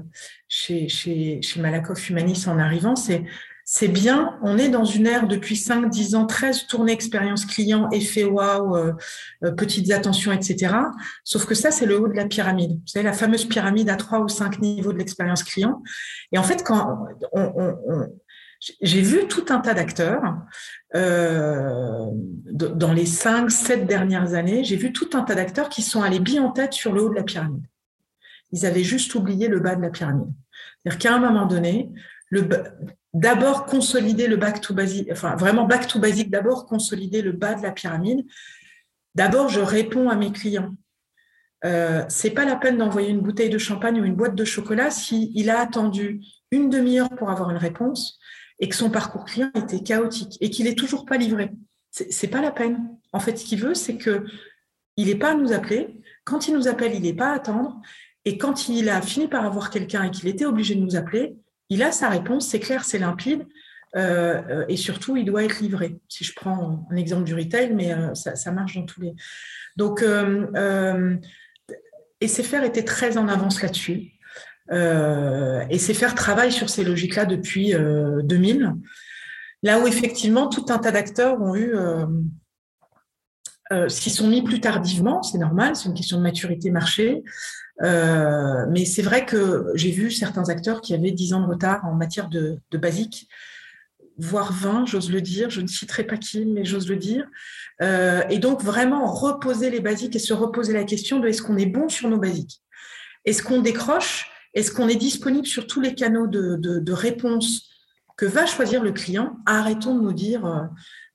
[0.48, 2.95] chez, chez, chez, Malakoff Humanis en arrivant.
[2.95, 3.24] C'est,
[3.64, 7.89] c'est bien, on est dans une ère depuis 5, 10 ans, 13 tournées expérience client,
[7.91, 8.93] effet wow, euh,
[9.58, 10.74] petites attentions, etc.
[11.24, 12.72] Sauf que ça, c'est le haut de la pyramide.
[12.72, 15.82] Vous savez, la fameuse pyramide à 3 ou 5 niveaux de l'expérience client.
[16.32, 18.08] Et en fait, quand on, on
[18.60, 20.38] j'ai vu tout un tas d'acteurs
[20.95, 22.08] euh,
[22.51, 24.64] dans les cinq, sept dernières années.
[24.64, 27.10] J'ai vu tout un tas d'acteurs qui sont allés bien en tête sur le haut
[27.10, 27.66] de la pyramide.
[28.51, 30.32] Ils avaient juste oublié le bas de la pyramide.
[30.84, 31.91] C'est-à-dire qu'à un moment donné,
[33.14, 37.53] d'abord consolider le back to basic, enfin vraiment back to basic, d'abord consolider le bas
[37.53, 38.26] de la pyramide.
[39.16, 40.74] D'abord, je réponds à mes clients.
[41.66, 44.91] Euh, c'est pas la peine d'envoyer une bouteille de champagne ou une boîte de chocolat
[44.91, 48.20] s'il a attendu une demi-heure pour avoir une réponse
[48.60, 51.51] et que son parcours client était chaotique et qu'il n'est toujours pas livré.
[51.91, 52.89] C'est pas la peine.
[53.12, 54.26] En fait, ce qu'il veut, c'est que
[54.97, 56.01] il n'est pas à nous appeler.
[56.26, 57.82] Quand il nous appelle, il n'est pas à attendre.
[58.26, 61.38] Et quand il a fini par avoir quelqu'un et qu'il était obligé de nous appeler,
[61.70, 63.45] il a sa réponse, c'est clair, c'est limpide.
[63.95, 65.97] Euh, et surtout, il doit être livré.
[66.08, 69.14] Si je prends un exemple du retail, mais euh, ça, marche dans tous les.
[69.76, 71.16] Donc, euh,
[72.20, 74.12] et SFR était très en avance là-dessus.
[74.72, 77.74] Euh, et c'est faire travail sur ces logiques-là depuis
[78.24, 78.63] 2000.
[78.63, 78.70] Euh,
[79.63, 82.05] Là où effectivement tout un tas d'acteurs ont eu, euh,
[83.89, 87.24] s'y sont mis plus tardivement, c'est normal, c'est une question de maturité marché.
[87.82, 91.95] mais c'est vrai que j'ai vu certains acteurs qui avaient 10 ans de retard en
[91.95, 93.28] matière de, de basique,
[94.20, 95.49] voire 20, j'ose le dire.
[95.49, 97.26] Je ne citerai pas qui, mais j'ose le dire.
[97.82, 101.65] et donc vraiment reposer les basiques et se reposer la question de est-ce qu'on est
[101.65, 102.61] bon sur nos basiques?
[103.26, 104.30] Est-ce qu'on décroche?
[104.58, 107.70] Est-ce qu'on est disponible sur tous les canaux de, réponse
[108.18, 110.64] que va choisir le client Arrêtons de nous dire euh,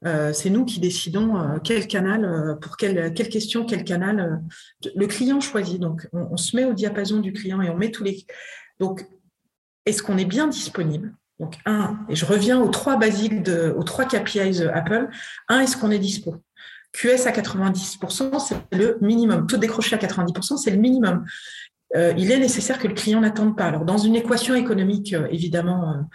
[0.06, 4.40] euh, c'est nous qui décidons euh, quel canal, pour quelle, quelle, question, quel canal.
[4.94, 5.80] le client choisit.
[5.80, 8.24] Donc, on, se met au diapason du client et on met tous les.
[8.78, 9.04] Donc,
[9.86, 11.12] est-ce qu'on est bien disponible?
[11.40, 15.08] Donc, un, et je reviens aux trois basiques, de, aux trois KPIs Apple.
[15.48, 16.36] Un, est-ce qu'on est dispo?
[16.92, 19.46] QS à 90%, c'est le minimum.
[19.46, 21.24] Tout décroché à 90%, c'est le minimum.
[21.94, 23.66] Euh, il est nécessaire que le client n'attende pas.
[23.66, 26.08] Alors, dans une équation économique euh, évidemment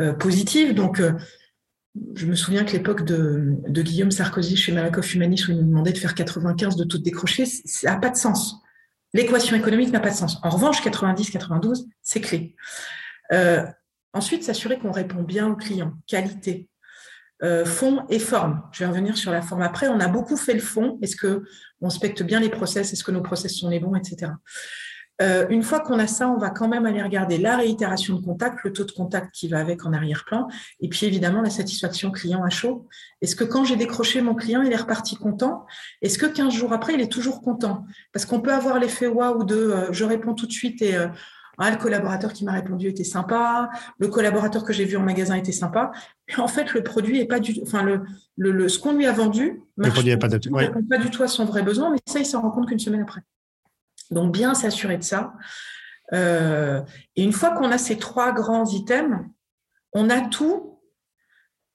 [0.00, 1.00] euh, positive, donc
[2.14, 5.92] je me souviens que l'époque de, Guillaume Sarkozy chez Malakoff Humanis, où il nous demandait
[5.92, 8.56] de faire 95 de tout décrocher, ça n'a pas de sens.
[9.12, 10.38] L'équation économique n'a pas de sens.
[10.42, 12.54] En revanche, 90-92, c'est clé.
[14.12, 16.68] ensuite, s'assurer qu'on répond bien au client, qualité,
[17.64, 18.62] fond et forme.
[18.70, 19.88] Je vais revenir sur la forme après.
[19.88, 20.96] On a beaucoup fait le fond.
[21.02, 21.42] Est-ce que
[21.80, 22.92] on respecte bien les process?
[22.92, 24.30] Est-ce que nos process sont les bons, etc.
[25.20, 28.24] Euh, une fois qu'on a ça, on va quand même aller regarder la réitération de
[28.24, 30.48] contact, le taux de contact qui va avec en arrière-plan,
[30.80, 32.86] et puis évidemment la satisfaction client à chaud.
[33.20, 35.66] Est-ce que quand j'ai décroché mon client, il est reparti content?
[36.00, 37.84] Est-ce que 15 jours après, il est toujours content?
[38.12, 41.08] Parce qu'on peut avoir l'effet waouh de euh, je réponds tout de suite et euh,
[41.62, 43.68] ah, le collaborateur qui m'a répondu était sympa,
[43.98, 45.92] le collaborateur que j'ai vu en magasin était sympa.
[46.28, 48.04] Mais en fait, le produit est pas du enfin le,
[48.38, 51.44] le, ce qu'on lui a vendu, le produit pas, répond pas du tout à son
[51.44, 53.20] vrai besoin, mais ça, il s'en rend compte qu'une semaine après.
[54.10, 55.34] Donc, bien s'assurer de ça.
[56.12, 56.82] Euh,
[57.16, 59.18] et une fois qu'on a ces trois grands items,
[59.92, 60.80] on a tout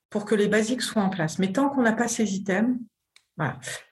[0.10, 1.40] pour que les basiques soient en place.
[1.40, 2.78] Mais tant qu'on n'a pas ces items,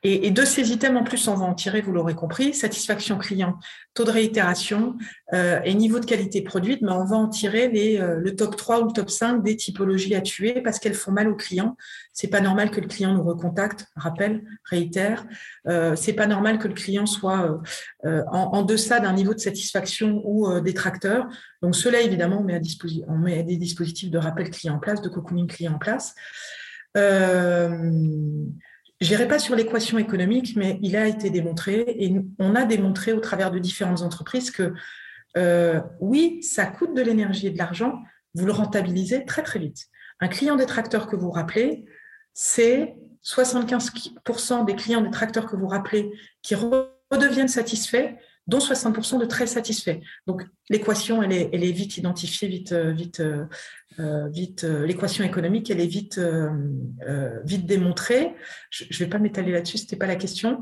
[0.04, 3.60] Et, de ces items, en plus, on va en tirer, vous l'aurez compris, satisfaction client,
[3.94, 4.96] taux de réitération
[5.34, 8.56] euh, et niveau de qualité produite, mais on va en tirer les, euh, le top
[8.56, 11.76] 3 ou le top 5 des typologies à tuer parce qu'elles font mal au client.
[12.14, 15.26] C'est pas normal que le client nous recontacte, rappelle, réitère.
[15.68, 17.62] Euh, c'est pas normal que le client soit
[18.06, 21.28] euh, en, en, deçà d'un niveau de satisfaction ou détracteur.
[21.62, 22.62] Donc cela, évidemment, on met, à
[23.10, 26.16] on met des dispositifs de rappel client en place, de cocooning client en place.
[26.96, 27.92] Euh,
[29.04, 33.14] je n'irai pas sur l'équation économique, mais il a été démontré, et on a démontré
[33.14, 34.74] au travers de différentes entreprises que
[35.38, 38.02] euh, oui, ça coûte de l'énergie et de l'argent,
[38.36, 39.88] vous le rentabilisez très très vite.
[40.20, 41.86] Un client détracteur que vous rappelez,
[42.34, 48.16] c'est 75% des clients détracteurs que vous rappelez qui redeviennent satisfaits
[48.48, 50.00] dont 60% de très satisfaits.
[50.28, 53.46] Donc l'équation, elle est, vite identifiée, vite, euh, vite, euh,
[54.00, 54.64] euh, vite.
[54.64, 56.20] l'équation économique, elle est vite,
[57.46, 58.34] vite démontrée.
[58.70, 60.60] Je ne vais pas m'étaler là-dessus, c'était pas la question.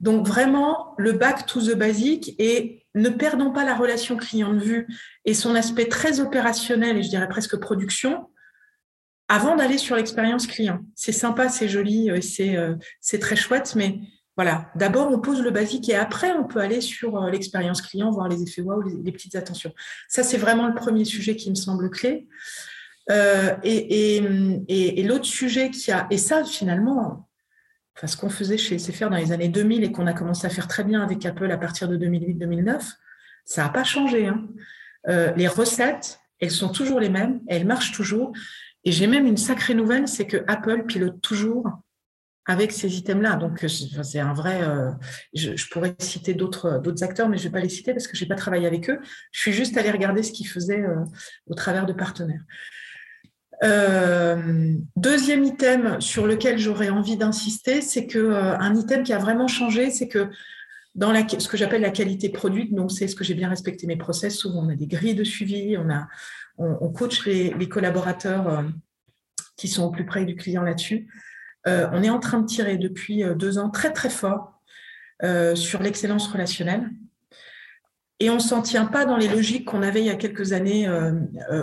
[0.00, 4.58] Donc vraiment le back to the basic et ne perdons pas la relation client de
[4.58, 4.86] vue
[5.24, 8.28] et son aspect très opérationnel et je dirais presque production
[9.28, 10.80] avant d'aller sur l'expérience client.
[10.94, 14.00] C'est sympa, c'est joli, c'est très chouette, mais
[14.36, 18.10] voilà, d'abord on pose le basique et après on peut aller sur euh, l'expérience client,
[18.10, 19.72] voir les effets wow, les, les petites attentions.
[20.08, 22.28] Ça, c'est vraiment le premier sujet qui me semble clé.
[23.10, 27.28] Euh, et, l'autre sujet qui a, et ça finalement,
[28.04, 30.68] ce qu'on faisait chez SFR dans les années 2000 et qu'on a commencé à faire
[30.68, 32.80] très bien avec Apple à partir de 2008-2009,
[33.44, 34.28] ça n'a pas changé.
[34.28, 34.46] Hein.
[35.08, 38.32] Euh, les recettes, elles sont toujours les mêmes, elles marchent toujours.
[38.84, 41.66] Et j'ai même une sacrée nouvelle, c'est que Apple pilote toujours
[42.46, 43.36] avec ces items-là.
[43.36, 44.62] Donc, euh, c'est un vrai.
[44.62, 44.90] Euh,
[45.34, 48.16] je, pourrais citer d'autres d'autres acteurs, mais je ne vais pas les citer parce que
[48.16, 48.98] je n'ai pas travaillé avec eux.
[49.30, 51.04] Je suis juste allée regarder ce qu'ils faisaient euh,
[51.46, 52.42] au travers de partenaires.
[54.96, 59.90] deuxième item sur lequel j'aurais envie d'insister, c'est que un item qui a vraiment changé,
[59.90, 60.28] c'est que
[60.96, 63.96] dans ce que j'appelle la qualité produite, donc c'est ce que j'ai bien respecté mes
[63.96, 64.34] process.
[64.36, 66.08] Souvent, on a des grilles de suivi, on a,
[66.90, 68.64] coach les collaborateurs
[69.56, 71.06] qui sont au plus près du client là-dessus.
[71.66, 74.60] Euh, on est en train de tirer depuis euh, deux ans très très fort
[75.22, 76.90] euh, sur l'excellence relationnelle.
[78.18, 80.52] Et on ne s'en tient pas dans les logiques qu'on avait il y a quelques
[80.52, 80.88] années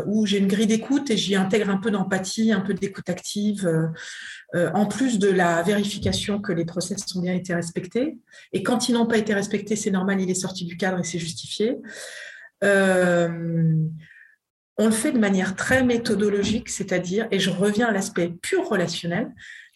[0.07, 3.65] où j'ai une grille d'écoute et j'y intègre un peu d'empathie, un peu d'écoute active,
[4.53, 8.17] en plus de la vérification que les process ont bien été respectés.
[8.51, 11.05] Et quand ils n'ont pas été respectés, c'est normal, il est sorti du cadre et
[11.05, 11.77] c'est justifié.
[12.61, 12.67] on
[14.77, 19.31] le fait de manière très méthodologique, c'est-à-dire, et je reviens à l'aspect pur relationnel,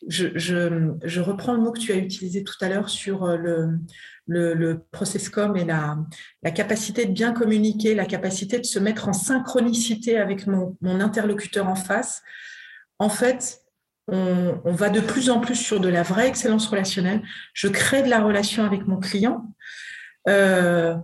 [0.08, 3.80] je, reprends le mot que tu as utilisé tout à l'heure sur euh, le,
[4.28, 5.98] le, le processcom et la,
[6.52, 11.76] capacité de bien communiquer, la capacité de se mettre en synchronicité avec mon, interlocuteur en
[11.76, 12.22] face.
[13.00, 13.62] En fait,
[14.08, 17.22] on, va de plus en plus sur de la vraie excellence relationnelle.
[17.54, 19.46] Je crée de la relation avec mon client.
[20.28, 20.96] Euh,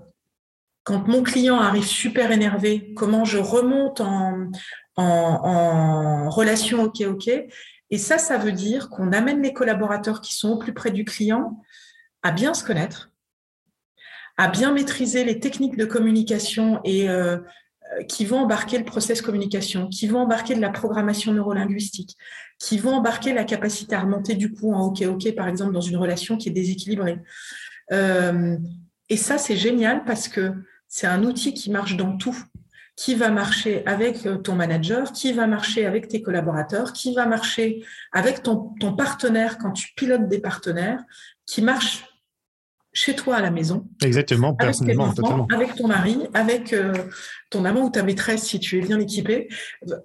[0.83, 4.49] quand mon client arrive super énervé, comment je remonte en
[6.29, 7.29] relation OK, OK.
[7.91, 11.05] Et ça, ça veut dire qu'on amène les collaborateurs qui sont au plus près du
[11.05, 11.61] client
[12.21, 13.11] à bien se connaître,
[14.37, 17.37] à bien maîtriser les techniques de communication et euh,
[18.07, 22.15] qui vont embarquer le process communication, qui vont embarquer de la programmation neurolinguistique,
[22.59, 25.81] qui vont embarquer la capacité à remonter du coup en OK OK par exemple dans
[25.81, 27.19] une relation qui est déséquilibrée.
[27.91, 28.57] Euh,
[29.09, 30.53] et ça c'est génial parce que
[30.87, 32.37] c'est un outil qui marche dans tout
[32.99, 37.25] qui va marcher avec euh, ton manager, qui va marcher avec tes collaborateurs, qui va
[37.25, 37.81] marcher
[38.11, 40.99] avec ton, ton partenaire quand tu pilotes des partenaires,
[41.45, 42.03] qui marche
[42.91, 43.87] chez toi à la maison.
[44.03, 45.47] Exactement, personnellement, totalement.
[45.49, 46.91] Avec ton mari, avec euh,
[47.49, 49.47] ton amant ou ta maîtresse si tu es bien équipé.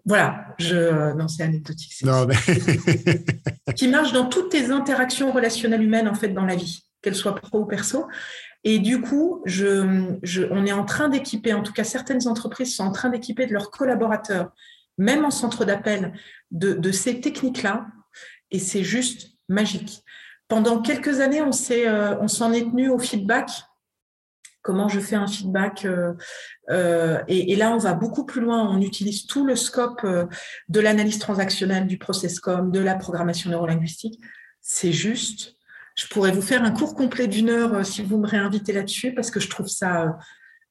[0.05, 1.97] Voilà, je non, c'est anecdotique.
[2.05, 2.37] Non, mais...
[3.75, 7.35] qui marche dans toutes tes interactions relationnelles humaines en fait dans la vie, qu'elles soient
[7.35, 8.07] pro ou perso.
[8.65, 12.85] Et du coup, je, on est en train d'équiper, en tout cas certaines entreprises sont
[12.85, 14.53] en train d'équiper de leurs collaborateurs,
[14.97, 16.15] même en centre d'appel,
[16.51, 17.87] de, ces techniques-là.
[18.51, 20.03] Et c'est juste magique.
[20.49, 23.51] Pendant quelques années, on euh, s'en est tenu au feedback.
[24.63, 26.15] Comment je fais un feedback euh,
[26.71, 28.67] euh, et, là, on va beaucoup plus loin.
[28.71, 30.07] On utilise tout le scope
[30.69, 34.19] de l'analyse transactionnelle, du process-com, de la programmation neurolinguistique.
[34.63, 35.54] C'est juste
[35.95, 39.15] je pourrais vous faire un cours complet d'une heure euh, si vous me réinvitez là-dessus,
[39.15, 40.19] parce que je trouve ça,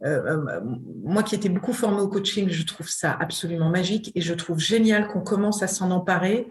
[0.03, 0.61] euh, euh,
[1.03, 4.59] moi qui étais beaucoup formée au coaching, je trouve ça absolument magique et je trouve
[4.59, 6.49] génial qu'on commence à s'en emparer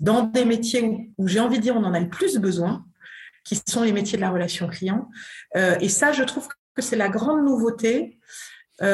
[0.00, 2.84] dans des métiers où, j'ai envie de dire on en a le plus besoin,
[3.44, 5.08] qui sont les métiers de la relation client.
[5.54, 8.20] et ça, je trouve que c'est la grande nouveauté.
[8.80, 8.86] je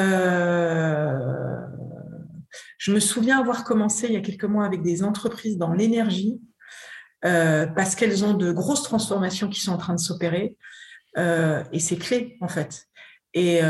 [2.88, 6.40] me souviens avoir commencé il y a quelques mois avec des entreprises dans l'énergie
[7.24, 10.56] parce qu'elles ont de grosses transformations qui sont en train de s'opérer.
[11.16, 12.86] et c'est clé, en fait.
[13.32, 13.60] Et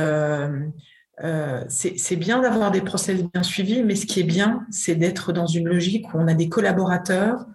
[1.69, 5.47] c'est bien d'avoir des process bien suivis, mais ce qui est bien, c'est d'être dans
[5.47, 7.47] une logique où on a des collaborateurs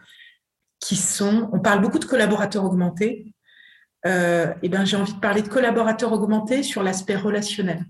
[0.80, 3.34] qui sont, on parle beaucoup de collaborateurs augmentés,
[4.06, 7.86] euh, eh ben, j'ai envie de parler de collaborateurs augmentés sur l'aspect relationnel.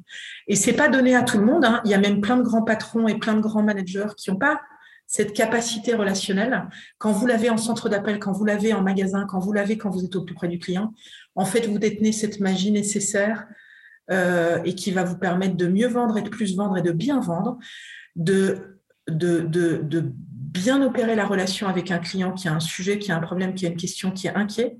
[0.47, 1.66] Et c'est pas donné à tout le monde.
[1.66, 1.82] Hein.
[1.86, 4.38] Il y a même plein de grands patrons et plein de grands managers qui n'ont
[4.38, 4.60] pas
[5.10, 6.70] cette capacité relationnelle.
[6.99, 9.89] Quand vous l'avez en centre d'appel, quand vous l'avez en magasin, quand vous l'avez quand
[9.89, 10.93] vous êtes au plus près du client,
[11.34, 13.47] en fait, vous détenez cette magie nécessaire
[14.12, 16.91] euh, et qui va vous permettre de mieux vendre et de plus vendre et de
[16.91, 17.57] bien vendre,
[18.16, 23.22] de, bien opérer la relation avec un client qui a un sujet, qui a un
[23.22, 24.78] problème, qui a une question, qui est inquiet.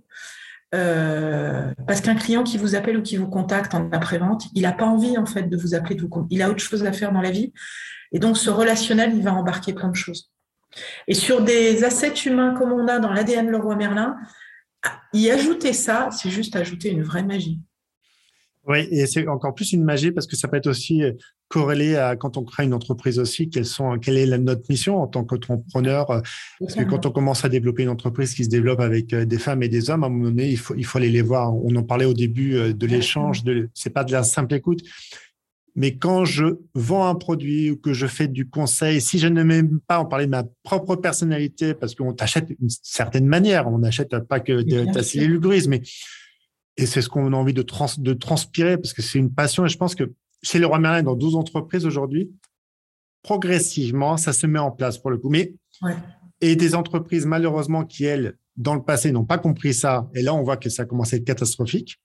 [0.76, 4.74] Euh, parce qu'un client qui vous appelle ou qui vous contacte en après-vente, il n'a
[4.74, 7.12] pas envie en fait de vous appeler, de vous, il a autre chose à faire
[7.12, 7.52] dans la vie.
[8.12, 10.32] Et donc ce relationnel, il va embarquer plein de choses.
[11.08, 14.16] Et sur des assets humains comme on a dans l'ADN Leroy Merlin,
[15.14, 17.60] y ajouter ça, c'est juste ajouter une vraie magie.
[18.68, 21.14] Oui, et c'est encore plus une magie parce que ça peut être aussi euh,
[21.48, 25.08] corrélé à quand on crée une entreprise aussi, quelles sont, quelle est notre mission en
[25.08, 26.12] tant qu'entrepreneur.
[26.12, 26.22] Euh,
[26.60, 29.40] parce que quand on commence à développer une entreprise qui se développe avec euh, des
[29.40, 31.56] femmes et des hommes, à un moment donné, il faut, il faut aller les voir.
[31.56, 34.82] On en parlait au début de l'échange, de, c'est pas de la simple écoute.
[35.76, 39.44] Mais quand je vends un produit ou que je fais du conseil, si je ne
[39.44, 43.80] m'aime pas en parler de ma propre personnalité, parce qu'on t'achète d'une certaine manière, on
[43.80, 45.82] n'achète pas que de, ta cellule grise, mais
[46.78, 47.66] et c'est ce qu'on a envie de,
[47.98, 49.66] de transpirer parce que c'est une passion.
[49.66, 52.32] Et je pense que chez le Roi Merlin, dans 12 entreprises aujourd'hui,
[53.22, 55.30] progressivement, ça se met en place pour le coup.
[55.30, 55.54] Mais,
[56.42, 60.10] Et des entreprises, malheureusement, qui, elles, dans le passé, n'ont pas compris ça.
[60.16, 62.00] Et là, on voit que ça commence à être catastrophique.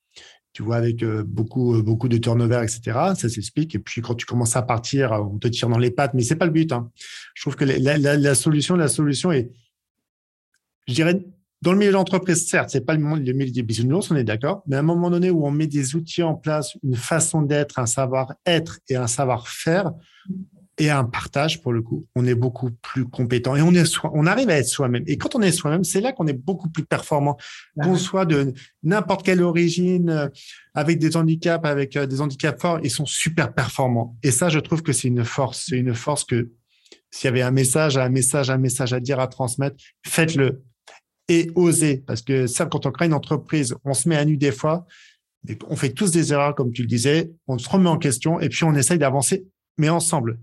[0.54, 2.80] Tu vois, avec euh, beaucoup, euh, beaucoup de turnover, etc.
[3.16, 3.74] Ça s'explique.
[3.74, 6.14] Et puis, quand tu commences à partir, on te tire dans les pattes.
[6.14, 6.72] Mais c'est pas le but.
[6.72, 6.90] Hein.
[7.34, 9.50] Je trouve que la, solution, la solution est,
[10.86, 11.20] je dirais,
[11.60, 14.62] dans le milieu de l'entreprise, certes, c'est pas le milieu des bisounours, on est d'accord,
[14.66, 17.78] mais à un moment donné où on met des outils en place, une façon d'être,
[17.78, 19.92] un savoir-être et un savoir-faire
[20.78, 24.26] et un partage pour le coup, on est beaucoup plus compétent et on est on
[24.26, 25.04] arrive à être soi-même.
[25.06, 27.36] Et quand on est soi-même, c'est là qu'on est beaucoup plus performant.
[27.80, 28.52] Qu'on soit de
[28.82, 30.28] n'importe quelle origine, euh,
[30.74, 34.16] avec des handicaps, avec euh, des handicaps forts, ils sont super performants.
[34.22, 35.66] Et ça, je trouve que c'est une force.
[35.68, 36.50] C'est une force que
[37.10, 40.62] s'il y avait un message, un message, un message à dire, à transmettre, faites-le
[41.28, 41.98] et oser.
[41.98, 44.86] Parce que ça, quand on crée une entreprise, on se met à nu des fois,
[45.68, 48.48] on fait tous des erreurs, comme tu le disais, on se remet en question et
[48.48, 49.46] puis on essaye d'avancer,
[49.78, 50.38] mais ensemble.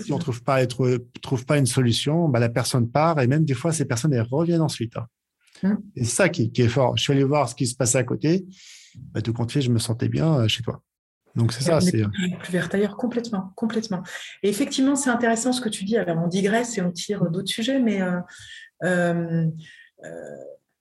[0.00, 3.44] Si on trouve pas être, trouve pas une solution, bah, la personne part et même
[3.44, 4.96] des fois ces personnes elles reviennent ensuite.
[4.96, 5.06] Hein.
[5.62, 5.78] Hum.
[5.96, 6.96] C'est ça qui, est fort.
[6.96, 8.46] Je suis allé voir ce qui se passait à côté.
[9.12, 10.82] Bah, tout compte fait, je me sentais bien euh, chez toi.
[11.34, 11.80] Donc c'est ça.
[11.80, 12.08] C'est euh,
[12.40, 14.02] plus vert ailleurs complètement, complètement.
[14.42, 15.96] Et effectivement, c'est intéressant ce que tu dis.
[15.96, 18.18] Alors on digresse et on tire d'autres sujets, mais euh,
[18.84, 19.46] euh
[20.04, 20.08] euh,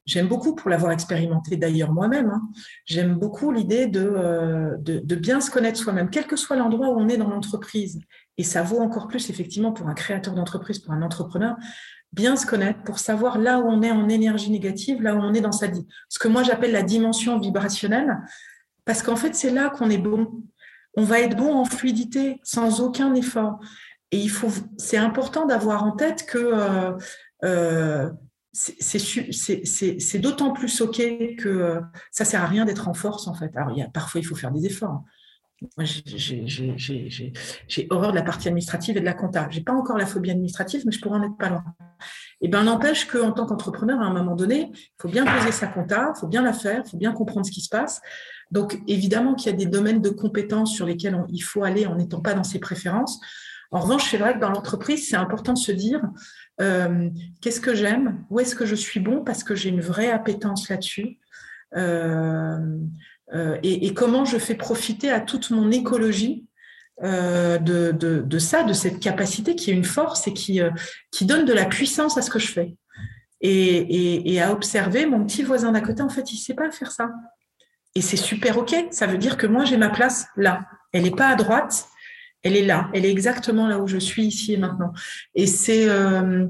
[0.06, 2.42] j'aime beaucoup, pour l'avoir expérimenté d'ailleurs moi-même, hein,
[2.86, 7.00] j'aime beaucoup l'idée euh, de, de, bien se connaître soi-même, quel que soit l'endroit où
[7.00, 8.00] on est dans l'entreprise.
[8.42, 11.56] Et ça vaut encore plus effectivement pour un créateur d'entreprise, pour un entrepreneur,
[12.12, 15.36] bien se connaître pour savoir là où on est en énergie négative, là où on
[15.36, 15.68] est dans sa
[16.10, 18.18] ce que moi j'appelle la dimension vibrationnelle,
[18.84, 20.42] parce qu'en fait c'est là qu'on est bon.
[20.98, 23.60] On va être bon en fluidité sans aucun effort.
[24.10, 26.98] Et il faut, c'est important d'avoir en tête que euh,
[27.44, 28.10] euh
[28.54, 30.98] c'est d'autant plus OK
[31.38, 31.80] que euh,
[32.10, 33.56] ça sert à rien d'être en force, en fait.
[33.56, 35.04] Alors, parfois, il faut faire des efforts.
[37.68, 39.48] J'ai horreur de la partie administrative et de la compta.
[39.52, 41.64] J'ai pas encore la phobie administrative, mais je pourrais en être pas loin.
[42.42, 45.68] Et bien, n'empêche qu'en tant qu'entrepreneur, à un moment donné, il faut bien poser sa
[45.68, 48.02] compta, il faut bien la faire, il faut bien comprendre ce qui se passe.
[48.50, 51.96] Donc, évidemment qu'il y a des domaines de compétences sur lesquels il faut aller en
[51.96, 53.20] n'étant pas dans ses préférences.
[53.70, 56.02] En revanche, c'est vrai que dans l'entreprise, c'est important de se dire
[56.60, 57.10] euh,
[57.40, 60.70] qu'est-ce que j'aime, où est-ce que je suis bon, parce que j'ai une vraie appétence
[60.70, 61.20] là-dessus.
[61.78, 62.78] Euh,
[63.34, 66.46] euh, et, comment je fais profiter à toute mon écologie
[67.02, 70.60] de, ça, de cette capacité qui est une force et qui,
[71.12, 72.76] qui donne de la puissance à ce que je fais.
[73.42, 76.92] Et, à observer mon petit voisin d'à côté, en fait, il ne sait pas faire
[76.92, 77.10] ça.
[77.96, 78.76] Et c'est super OK.
[78.92, 80.62] Ça veut dire que moi, j'ai ma place là.
[80.94, 81.88] Elle n'est pas à droite,
[82.44, 84.94] elle est là, elle est exactement là où je suis ici et maintenant.
[85.36, 86.48] Et c'est euh,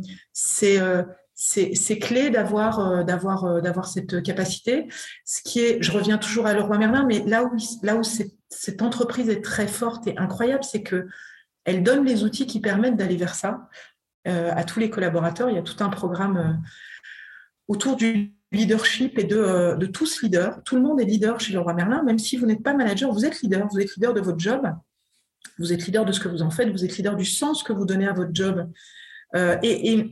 [0.64, 1.04] euh,
[1.44, 4.88] c'est clé d'avoir euh, d'avoir d'avoir cette capacité.
[5.26, 8.82] Ce qui est, je reviens toujours à Leroy Merlin, mais là où là où cette
[8.82, 11.08] entreprise est très forte et incroyable, c'est que
[11.66, 13.70] elle donne les outils qui permettent d'aller vers ça
[14.26, 15.50] à tous les collaborateurs.
[15.50, 16.62] Il y a tout un programme
[17.68, 20.62] autour du leadership et de, de tous leaders.
[20.64, 23.26] Tout le monde est leader chez Leroy Merlin, même si vous n'êtes pas manager, vous
[23.26, 23.68] êtes leader.
[23.72, 24.62] Vous êtes leader de votre job.
[25.58, 27.74] Vous êtes leader de ce que vous en faites, vous êtes leader du sens que
[27.74, 28.70] vous donnez à votre job.
[29.36, 30.12] Euh, et,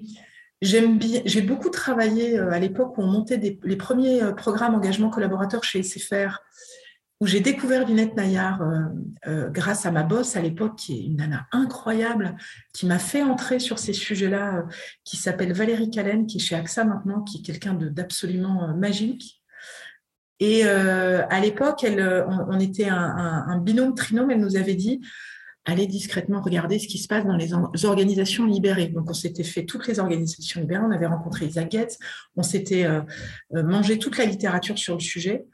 [0.61, 6.41] j'ai beaucoup travaillé à l'époque où on montait les premiers programmes engagement collaborateur chez SFR
[7.21, 8.79] où j'ai découvert Vinette Nayar euh,
[9.27, 12.37] euh, grâce à ma boss à l'époque, qui est une nana incroyable,
[12.73, 14.61] qui m'a fait entrer sur ces sujets-là, euh,
[15.03, 19.41] qui s'appelle Valérie Callen, qui est chez AXA maintenant, qui est quelqu'un d'absolument magique.
[20.41, 25.01] Et à l'époque, on, était un, un, un binôme trinôme, elle nous avait dit,
[25.65, 27.53] aller discrètement regarder ce qui se passe dans les
[27.85, 28.87] organisations libérées.
[28.87, 31.97] Donc, on s'était fait toutes les organisations libérées, on avait rencontré Isaac Getz,
[32.35, 33.01] on s'était euh,
[33.55, 35.45] euh, mangé toute la littérature sur le sujet.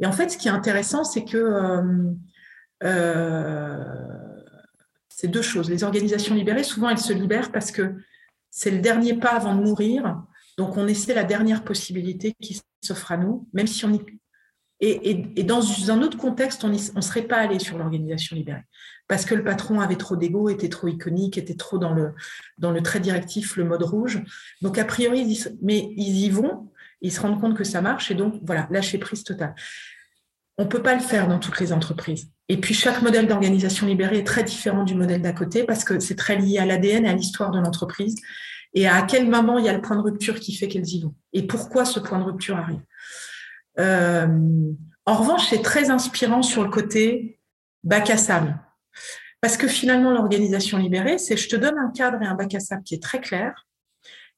[0.00, 1.82] Et en fait, ce qui est intéressant, c'est que
[2.82, 3.94] euh,
[5.08, 5.70] c'est deux choses.
[5.70, 7.94] Les organisations libérées, souvent, elles se libèrent parce que
[8.50, 10.22] c'est le dernier pas avant de mourir.
[10.58, 14.00] Donc, on essaie la dernière possibilité qui s'offre à nous, même si on y
[14.80, 18.64] et, dans un autre contexte, on ne serait pas allé sur l'organisation libérée
[19.08, 22.12] parce que le patron avait trop d'ego, était trop iconique, était trop dans le,
[22.58, 24.22] dans le trait directif, le mode rouge.
[24.62, 28.10] Donc, a priori, ils mais ils y vont, ils se rendent compte que ça marche
[28.10, 29.54] et donc, voilà, lâcher prise totale.
[30.56, 32.30] On ne peut pas le faire dans toutes les entreprises.
[32.48, 35.98] Et puis, chaque modèle d'organisation libérée est très différent du modèle d'à côté parce que
[36.00, 38.16] c'est très lié à l'ADN et à l'histoire de l'entreprise
[38.74, 41.00] et à quel moment il y a le point de rupture qui fait qu'elles y
[41.00, 42.80] vont et pourquoi ce point de rupture arrive.
[43.78, 44.72] Euh,
[45.06, 47.38] en revanche, c'est très inspirant sur le côté
[47.82, 48.58] bac à sable.
[49.44, 52.60] Parce que finalement, l'organisation libérée, c'est je te donne un cadre et un bac à
[52.60, 53.66] sable qui est très clair.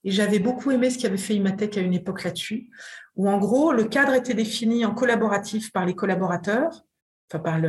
[0.02, 2.70] Et j'avais beaucoup aimé ce qu'avait fait Imatech à une époque là-dessus,
[3.14, 6.84] où en gros, le cadre était défini en collaboratif par les collaborateurs,
[7.30, 7.61] enfin par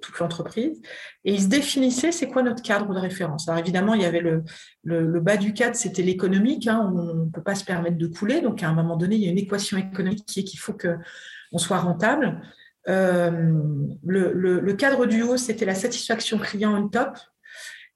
[0.00, 0.80] toute l'entreprise,
[1.26, 3.50] et ils se définissaient c'est quoi notre cadre de référence?
[3.50, 4.42] Alors évidemment, il y avait le,
[4.84, 8.40] le bas du cadre, c'était l'économique, hein, on ne peut pas se permettre de couler,
[8.40, 10.72] donc à un moment donné, il y a une équation économique qui est qu'il faut
[10.72, 12.40] qu'on soit rentable.
[12.88, 13.62] Euh,
[14.04, 17.16] le, le, cadre du haut, c'était la satisfaction client on top.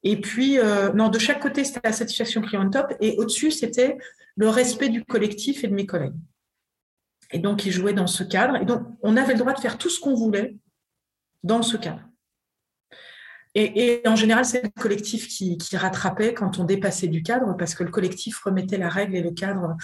[0.03, 2.95] Et puis, euh, non, de chaque côté, c'était la satisfaction client on top.
[3.01, 3.99] Et au-dessus, c'était
[4.37, 6.15] le respect du collectif et de mes collègues.
[7.33, 8.57] Et donc, ils jouaient dans ce cadre.
[8.57, 10.57] Et donc, on avait le droit de faire tout ce qu'on voulait
[11.43, 12.03] dans ce cadre.
[13.59, 17.85] Et, en général, c'est le collectif qui, rattrapait quand on dépassait du cadre, parce que
[17.85, 19.77] le collectif remettait la règle et le cadre.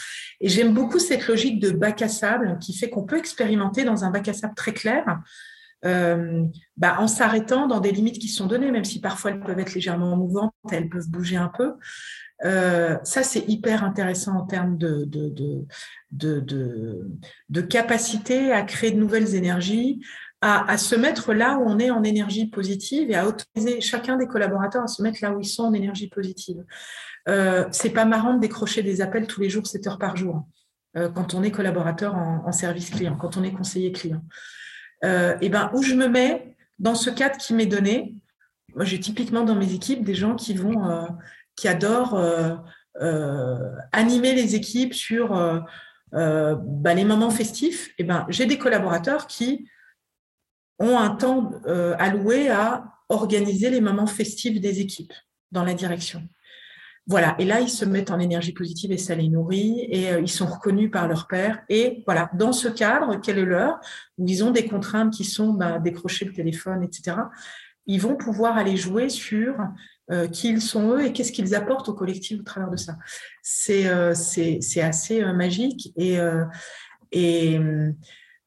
[0.43, 4.05] Et j'aime beaucoup cette logique de bac à sable qui fait qu'on peut expérimenter dans
[4.05, 5.20] un bac à sable très clair,
[5.87, 6.45] euh,
[6.77, 9.75] bah, en s'arrêtant dans des limites qui sont données, même si parfois elles peuvent être
[9.75, 11.73] légèrement mouvantes, elles peuvent bouger un peu.
[12.45, 15.64] Euh, ça, c'est hyper intéressant en termes de,
[17.70, 20.01] capacité à créer de nouvelles énergies,
[20.43, 24.26] à, se mettre là où on est en énergie positive et à autoriser chacun des
[24.26, 26.64] collaborateurs à se mettre là où ils sont en énergie positive.
[27.28, 30.45] Euh, c'est pas marrant de décrocher des appels tous les jours, 7 heures par jour,
[30.97, 34.24] euh, quand on est collaborateur en, service client, quand on est conseiller client.
[35.05, 38.16] Euh, et ben, où je me mets dans ce cadre qui m'est donné,
[38.74, 41.07] moi j'ai typiquement dans mes équipes des gens qui vont, euh,
[41.55, 42.20] qui adorent
[43.93, 45.30] animer les équipes sur
[46.12, 47.95] bah, les moments festifs.
[47.99, 49.68] Et ben, j'ai des collaborateurs qui
[50.79, 55.12] ont un temps euh, alloué à organiser les moments festifs des équipes
[55.51, 56.23] dans la direction.
[57.07, 60.20] Voilà, et là, ils se mettent en énergie positive et ça les nourrit, et euh,
[60.20, 61.62] ils sont reconnus par leur père.
[61.68, 63.81] Et voilà, dans ce cadre, quel est leur,
[64.18, 67.16] où ils ont des contraintes qui sont bah, décrocher le téléphone, etc.,
[67.87, 69.57] ils vont pouvoir aller jouer sur
[70.12, 72.97] euh, qui ils sont eux et qu'est-ce qu'ils apportent au collectif au travers de ça.
[73.43, 76.16] C'est c'est assez magique et,
[77.11, 77.59] et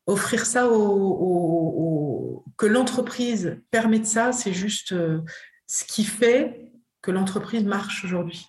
[0.08, 5.22] offrir ça au, que l'entreprise permette ça, c'est juste euh,
[5.68, 8.48] ce qui fait que l'entreprise marche aujourd'hui.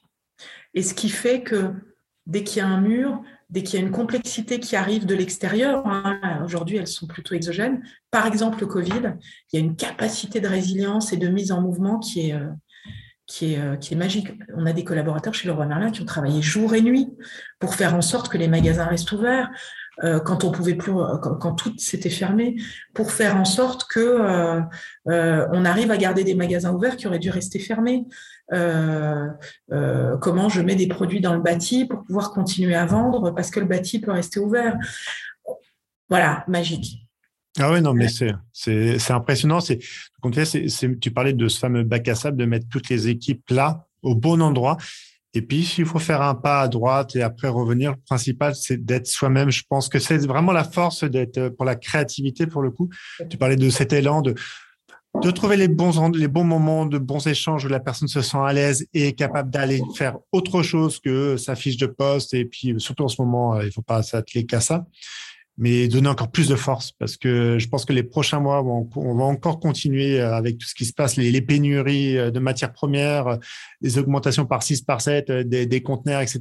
[0.75, 1.73] Et ce qui fait que
[2.27, 5.15] dès qu'il y a un mur, dès qu'il y a une complexité qui arrive de
[5.15, 9.15] l'extérieur, hein, aujourd'hui elles sont plutôt exogènes, par exemple le Covid,
[9.53, 12.51] il y a une capacité de résilience et de mise en mouvement qui est, euh,
[13.43, 14.29] euh, qui est magique.
[14.55, 17.09] On a des collaborateurs chez le Roi Merlin qui ont travaillé jour et nuit
[17.59, 19.51] pour faire en sorte que les magasins restent ouverts,
[20.05, 22.57] euh, quand on pouvait plus, euh, quand, tout s'était fermé,
[22.95, 27.19] pour faire en sorte que euh, on arrive à garder des magasins ouverts qui auraient
[27.19, 28.05] dû rester fermés.
[28.51, 33.61] comment je mets des produits dans le bâti pour pouvoir continuer à vendre parce que
[33.61, 34.77] le bâti peut rester ouvert.
[36.09, 37.03] Voilà, magique.
[37.59, 39.61] Ah oui, non, mais c'est, impressionnant.
[39.61, 39.79] C'est,
[41.01, 44.15] tu parlais de ce fameux bac à sable, de mettre toutes les équipes là, au
[44.15, 44.77] bon endroit.
[45.37, 48.83] Et puis, s'il faut faire un pas à droite et après revenir, le principal, c'est
[48.83, 49.51] d'être soi-même.
[49.51, 52.89] Je pense que c'est vraiment la force d'être euh, pour la créativité, pour le coup.
[53.29, 54.35] Tu parlais de cet élan de,
[55.23, 58.39] de trouver les bons, les bons moments, de bons échanges où la personne se sent
[58.43, 62.33] à l'aise et est capable d'aller faire autre chose que sa fiche de poste.
[62.33, 64.87] Et puis, surtout en ce moment, euh, il ne faut pas s'atteler qu'à ça.
[65.59, 69.15] Mais donner encore plus de force parce que je pense que les prochains mois, on
[69.15, 73.39] va encore continuer avec tout ce qui se passe, les, pénuries de matières premières,
[73.81, 76.39] les augmentations par 6, par 7, des, des conteneurs, etc.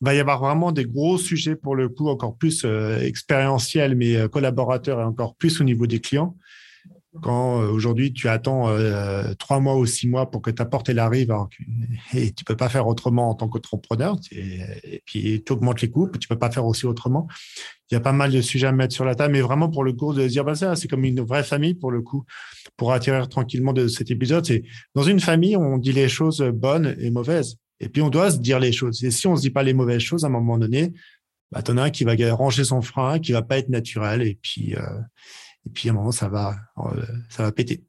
[0.00, 2.64] Il va y avoir vraiment des gros sujets pour le coup, encore plus
[3.00, 6.36] expérientiels, mais collaborateurs et encore plus au niveau des clients.
[7.22, 10.88] Quand euh, aujourd'hui tu attends euh, trois mois ou six mois pour que ta porte
[10.88, 11.32] elle arrive,
[12.14, 16.08] et tu peux pas faire autrement en tant qu'entrepreneur, et, puis tu augmentes les coûts,
[16.18, 17.28] tu peux pas faire aussi autrement.
[17.90, 19.84] Il y a pas mal de sujets à mettre sur la table, mais vraiment pour
[19.84, 22.24] le coup de dire bah ça c'est comme une vraie famille pour le coup,
[22.76, 24.44] pour attirer tranquillement de cet épisode.
[24.44, 28.32] C'est dans une famille on dit les choses bonnes et mauvaises, et puis on doit
[28.32, 29.04] se dire les choses.
[29.04, 30.92] Et si on se dit pas les mauvaises choses à un moment donné,
[31.52, 34.38] bah, en as un qui va ranger son frein, qui va pas être naturel, et
[34.42, 34.80] puis euh,
[35.66, 37.84] et puis à un moment ça va euh, ça va péter.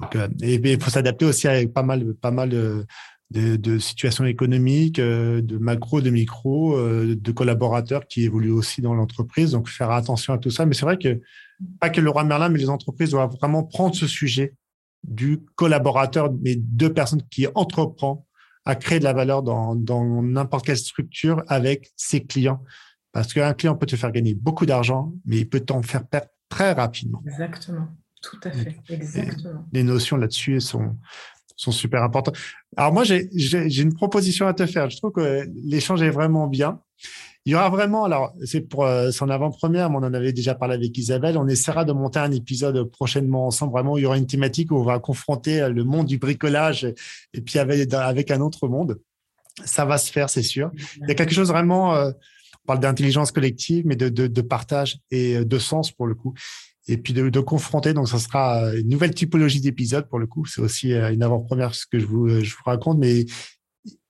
[0.00, 2.86] Donc, euh, et il faut s'adapter aussi avec pas mal pas mal de,
[3.30, 9.52] de, situations économiques, euh, de macro, de micro, de collaborateurs qui évoluent aussi dans l'entreprise.
[9.52, 10.66] Donc faire attention à tout ça.
[10.66, 11.20] Mais c'est vrai que
[11.78, 14.54] pas que le roi Merlin, mais les entreprises doivent vraiment prendre ce sujet
[15.04, 18.26] du collaborateur, mais deux personnes qui entreprend
[18.64, 19.74] à créer de la valeur dans
[20.22, 22.62] n'importe quelle structure avec ses clients.
[23.12, 26.28] Parce qu'un client peut te faire gagner beaucoup d'argent, mais il peut t'en faire perdre
[26.50, 27.22] très rapidement.
[27.24, 27.88] Exactement,
[28.20, 29.64] tout à fait, exactement.
[29.72, 30.96] Les notions là-dessus sont,
[31.56, 32.36] sont super importantes.
[32.76, 34.90] Alors moi, j'ai une proposition à te faire.
[34.90, 36.80] Je trouve que l'échange est vraiment bien.
[37.46, 40.54] Il y aura vraiment, alors c'est pour euh, son avant-première, mais on en avait déjà
[40.54, 41.38] parlé avec Isabelle.
[41.38, 43.72] On essaiera de monter un épisode prochainement ensemble.
[43.72, 46.84] Vraiment, il y aura une thématique où on va confronter le monde du bricolage
[47.32, 49.00] et puis avec, avec un autre monde.
[49.64, 50.70] Ça va se faire, c'est sûr.
[51.02, 52.10] Il y a quelque chose vraiment euh,
[52.64, 56.34] on parle d'intelligence collective, mais de, de, partage et euh, de sens pour le coup.
[56.88, 60.46] Et puis de, confronter, donc ça sera euh, une nouvelle typologie d'épisode pour le coup.
[60.46, 63.24] C'est aussi euh, une avant-première ce que je vous, je vous raconte, mais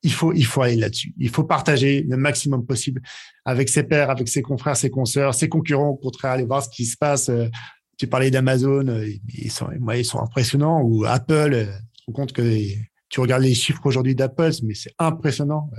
[0.03, 1.15] il faut, il faut aller là-dessus.
[1.19, 3.03] Il faut partager le maximum possible
[3.45, 6.71] avec ses pairs, avec ses confrères, ses consoeurs, ses concurrents, au contraire, aller voir ce
[6.71, 7.31] qui se passe.
[7.99, 8.87] Tu parlais d'Amazon,
[9.29, 12.65] ils sont, ils sont impressionnants, ou Apple, tu te rends compte que
[13.11, 15.71] tu regardes les chiffres aujourd'hui d'Apple, mais c'est impressionnant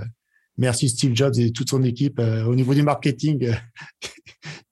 [0.57, 2.19] merci Steve Jobs et toute son équipe.
[2.19, 3.53] Euh, au niveau du marketing, euh,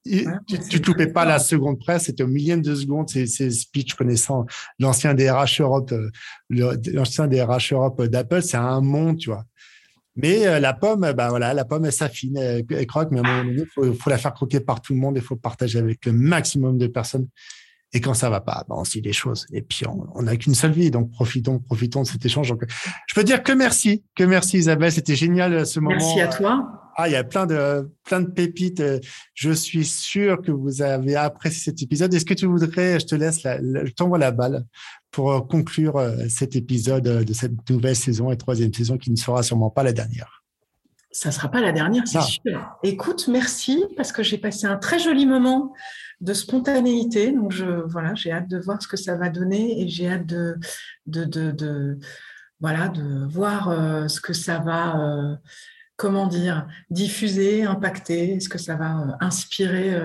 [0.68, 3.96] tu ne loupais pas la seconde presse, c'était au millième de seconde, ces, ces speeches
[3.96, 4.46] connaissant
[4.80, 6.10] l'ancien DRH Europe, euh,
[6.50, 9.46] l'ancien DRH Europe d'Apple, c'est un monde, tu vois.
[10.16, 13.44] Mais la pomme, bah voilà, la pomme, elle s'affine, elle, croque, mais à un moment
[13.46, 16.06] donné, il faut, faut, la faire croquer par tout le monde, il faut partager avec
[16.06, 17.30] le maximum de personnes.
[17.92, 19.48] Et quand ça va pas, ben on se dit des choses.
[19.52, 20.92] Et puis, on n'a qu'une seule vie.
[20.92, 22.50] Donc, profitons, profitons de cet échange.
[22.50, 22.64] Donc,
[23.08, 24.92] je peux dire que merci, que merci Isabelle.
[24.92, 25.96] C'était génial euh, ce moment.
[25.96, 26.92] Merci à toi.
[26.96, 28.84] Ah, il y a plein de, plein de pépites.
[29.34, 32.14] Je suis sûr que vous avez apprécié cet épisode.
[32.14, 34.66] Est-ce que tu voudrais, je te laisse, la, je t'envoie la balle
[35.10, 39.16] pour euh, conclure euh, cet épisode de cette nouvelle saison et troisième saison qui ne
[39.16, 40.44] sera sûrement pas la dernière?
[41.12, 42.78] Ça sera pas la dernière, c'est sûr.
[42.84, 45.74] Écoute, merci parce que j'ai passé un très joli moment
[46.22, 47.32] de spontanéité.
[47.32, 50.26] Donc, je, voilà, j'ai hâte de voir ce que ça va donner et j'ai hâte
[50.26, 50.58] de,
[53.30, 55.36] voir euh, ce que ça va, euh,
[55.96, 60.00] comment dire, diffuser, impacter, est-ce que ça va euh, inspirer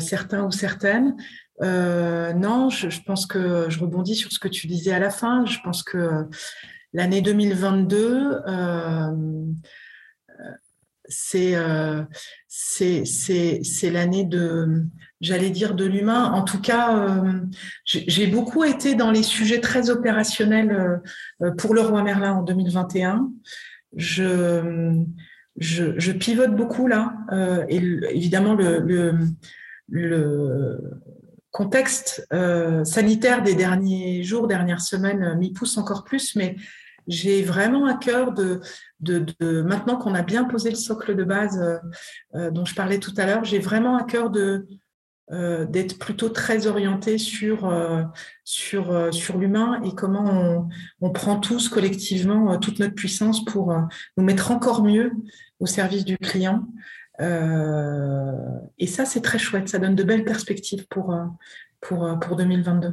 [0.00, 1.16] certains ou certaines.
[1.60, 5.46] non, je, pense que je rebondis sur ce que tu disais à la fin.
[5.46, 6.26] Je pense que
[6.92, 8.40] l'année 2022,
[11.08, 11.54] c'est
[12.48, 14.86] c'est l'année de
[15.20, 16.32] j'allais dire de l'humain.
[16.32, 17.40] En tout cas, euh,
[17.84, 21.02] j'ai beaucoup été dans les sujets très opérationnels
[21.42, 23.30] euh, pour le roi Merlin en 2021.
[23.96, 25.02] Je,
[26.12, 27.76] pivote beaucoup là, euh, et
[28.14, 29.18] évidemment le,
[31.50, 32.26] contexte
[32.84, 36.54] sanitaire des derniers jours, dernières semaines m'y pousse encore plus, mais
[37.06, 38.60] j'ai vraiment à cœur de
[39.62, 41.58] maintenant qu'on a bien posé le socle de base
[42.34, 44.66] dont je parlais tout à l'heure, j'ai vraiment à cœur de,
[45.32, 48.04] euh, d'être plutôt très orienté sur, euh,
[48.44, 50.68] sur, euh, sur l'humain et comment on,
[51.00, 53.76] on, prend tous collectivement toute notre puissance pour
[54.16, 55.10] nous mettre encore mieux
[55.58, 56.64] au service du client.
[57.18, 59.68] et ça, c'est très chouette.
[59.68, 61.12] Ça donne de belles perspectives pour,
[61.80, 62.92] pour, pour 2022.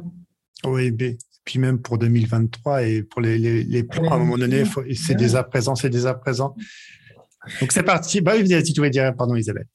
[0.66, 0.92] Oui,
[1.44, 4.64] puis même pour 2023 et pour les, les, les plans, à un moment donné,
[4.96, 6.56] c'est dès à présent, c'est dès à présent.
[7.60, 8.20] Donc c'est parti.
[8.20, 9.66] Bah, si tu voulais dire, pardon Isabelle.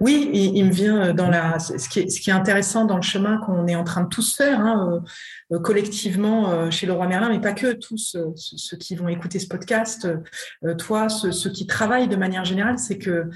[0.00, 1.58] Oui, il, me vient euh, dans la.
[1.58, 5.00] Ce qui, est, intéressant dans le chemin qu'on est en train de tous faire, hein,
[5.50, 9.38] euh, euh, collectivement chez le roi Merlin, mais pas que tous ceux qui vont écouter
[9.38, 10.06] ce podcast,
[10.78, 13.30] toi, ceux, qui travaillent de manière générale, c'est que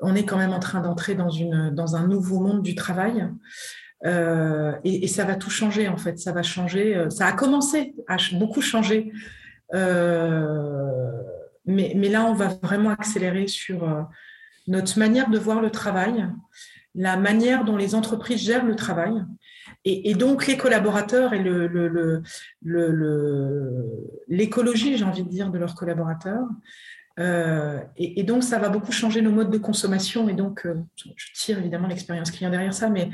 [0.00, 3.28] on est quand même en train d'entrer dans un nouveau monde du travail.
[4.04, 6.18] et, ça va tout changer en fait.
[6.18, 7.06] Ça va changer.
[7.10, 9.12] Ça a commencé à beaucoup changer,
[9.72, 10.28] mais
[11.66, 14.06] là on va vraiment accélérer sur
[14.66, 16.26] notre manière de voir le travail
[16.94, 19.24] la manière dont les entreprises gèrent le travail.
[19.86, 21.42] Et, donc les collaborateurs et
[24.28, 26.46] l'écologie, j'ai envie de dire, de leurs collaborateurs.
[27.20, 30.28] Euh, et, donc ça va beaucoup changer nos modes de consommation.
[30.28, 33.10] Et donc, euh, je tire évidemment l'expérience client derrière ça, mais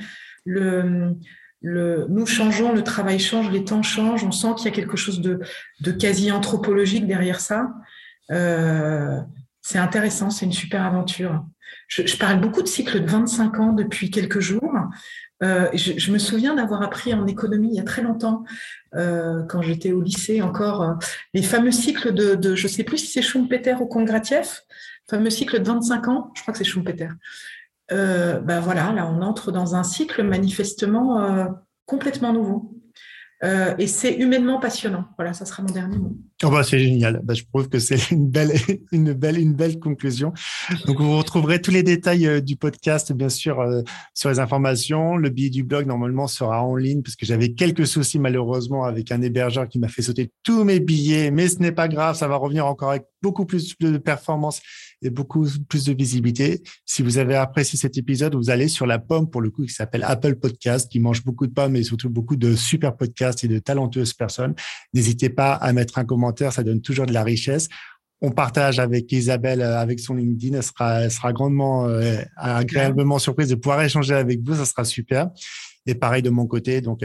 [0.46, 4.22] nous changeons, le travail change, les temps changent.
[4.22, 5.40] On sent qu'il y a quelque chose de,
[5.80, 7.72] de quasi anthropologique derrière ça.
[8.30, 9.20] Euh,
[9.70, 11.44] c'est intéressant, c'est une super aventure.
[11.86, 14.74] Je, parle beaucoup de cycles de 25 ans depuis quelques jours.
[15.44, 18.42] Euh, je, me souviens d'avoir appris en économie il y a très longtemps,
[18.96, 20.94] euh, quand j'étais au lycée encore, euh,
[21.34, 24.48] les fameux cycles de, de je ne sais plus si c'est Schumpeter ou Kongratiev,
[25.08, 27.08] fameux cycle de 25 ans, je crois que c'est Schumpeter.
[27.90, 31.46] ben voilà, là on entre dans un cycle manifestement
[31.86, 32.74] complètement nouveau.
[33.42, 35.06] Euh, et c'est humainement passionnant.
[35.16, 36.14] Voilà, ça sera mon dernier mot.
[36.42, 37.20] Oh bah, c'est génial.
[37.22, 38.52] Bah, je trouve que c'est une belle,
[38.92, 40.32] une belle, une belle conclusion.
[40.86, 43.82] Donc, vous retrouverez tous les détails euh, du podcast, bien sûr, euh,
[44.14, 45.16] sur les informations.
[45.16, 49.10] Le billet du blog, normalement, sera en ligne parce que j'avais quelques soucis, malheureusement, avec
[49.10, 51.30] un hébergeur qui m'a fait sauter tous mes billets.
[51.30, 52.16] Mais ce n'est pas grave.
[52.16, 54.60] Ça va revenir encore avec beaucoup plus de performance
[55.02, 56.62] et beaucoup plus de visibilité.
[56.84, 59.72] Si vous avez apprécié cet épisode, vous allez sur la pomme, pour le coup, qui
[59.72, 63.48] s'appelle Apple Podcast, qui mange beaucoup de pommes et surtout beaucoup de super podcasts et
[63.48, 64.54] de talentueuses personnes.
[64.94, 67.68] N'hésitez pas à mettre un commentaire, ça donne toujours de la richesse.
[68.22, 70.58] On partage avec Isabelle, euh, avec son LinkedIn.
[70.58, 74.56] Elle sera, elle sera grandement, euh, agréablement surprise de pouvoir échanger avec vous.
[74.56, 75.30] Ça sera super.
[75.86, 76.82] Et pareil de mon côté.
[76.82, 77.02] Donc,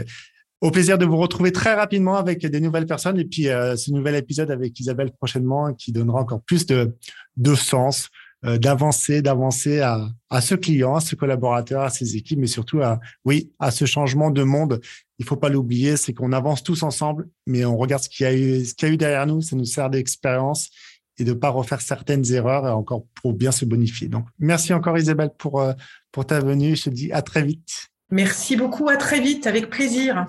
[0.60, 3.90] au plaisir de vous retrouver très rapidement avec des nouvelles personnes et puis euh, ce
[3.90, 6.96] nouvel épisode avec Isabelle prochainement qui donnera encore plus de,
[7.36, 8.08] de sens,
[8.44, 12.80] euh, d'avancer, d'avancer à, à ce client, à ce collaborateur, à ses équipes, mais surtout
[12.80, 14.80] à, oui, à ce changement de monde.
[15.18, 18.28] Il faut pas l'oublier, c'est qu'on avance tous ensemble, mais on regarde ce qu'il y
[18.28, 20.70] a eu, ce qu'il y a eu derrière nous, ça nous sert d'expérience
[21.18, 24.08] et de pas refaire certaines erreurs et encore pour bien se bonifier.
[24.08, 25.72] Donc, merci encore Isabelle pour, euh,
[26.12, 26.76] pour ta venue.
[26.76, 27.88] Je te dis à très vite.
[28.10, 30.26] Merci beaucoup, à très vite, avec plaisir.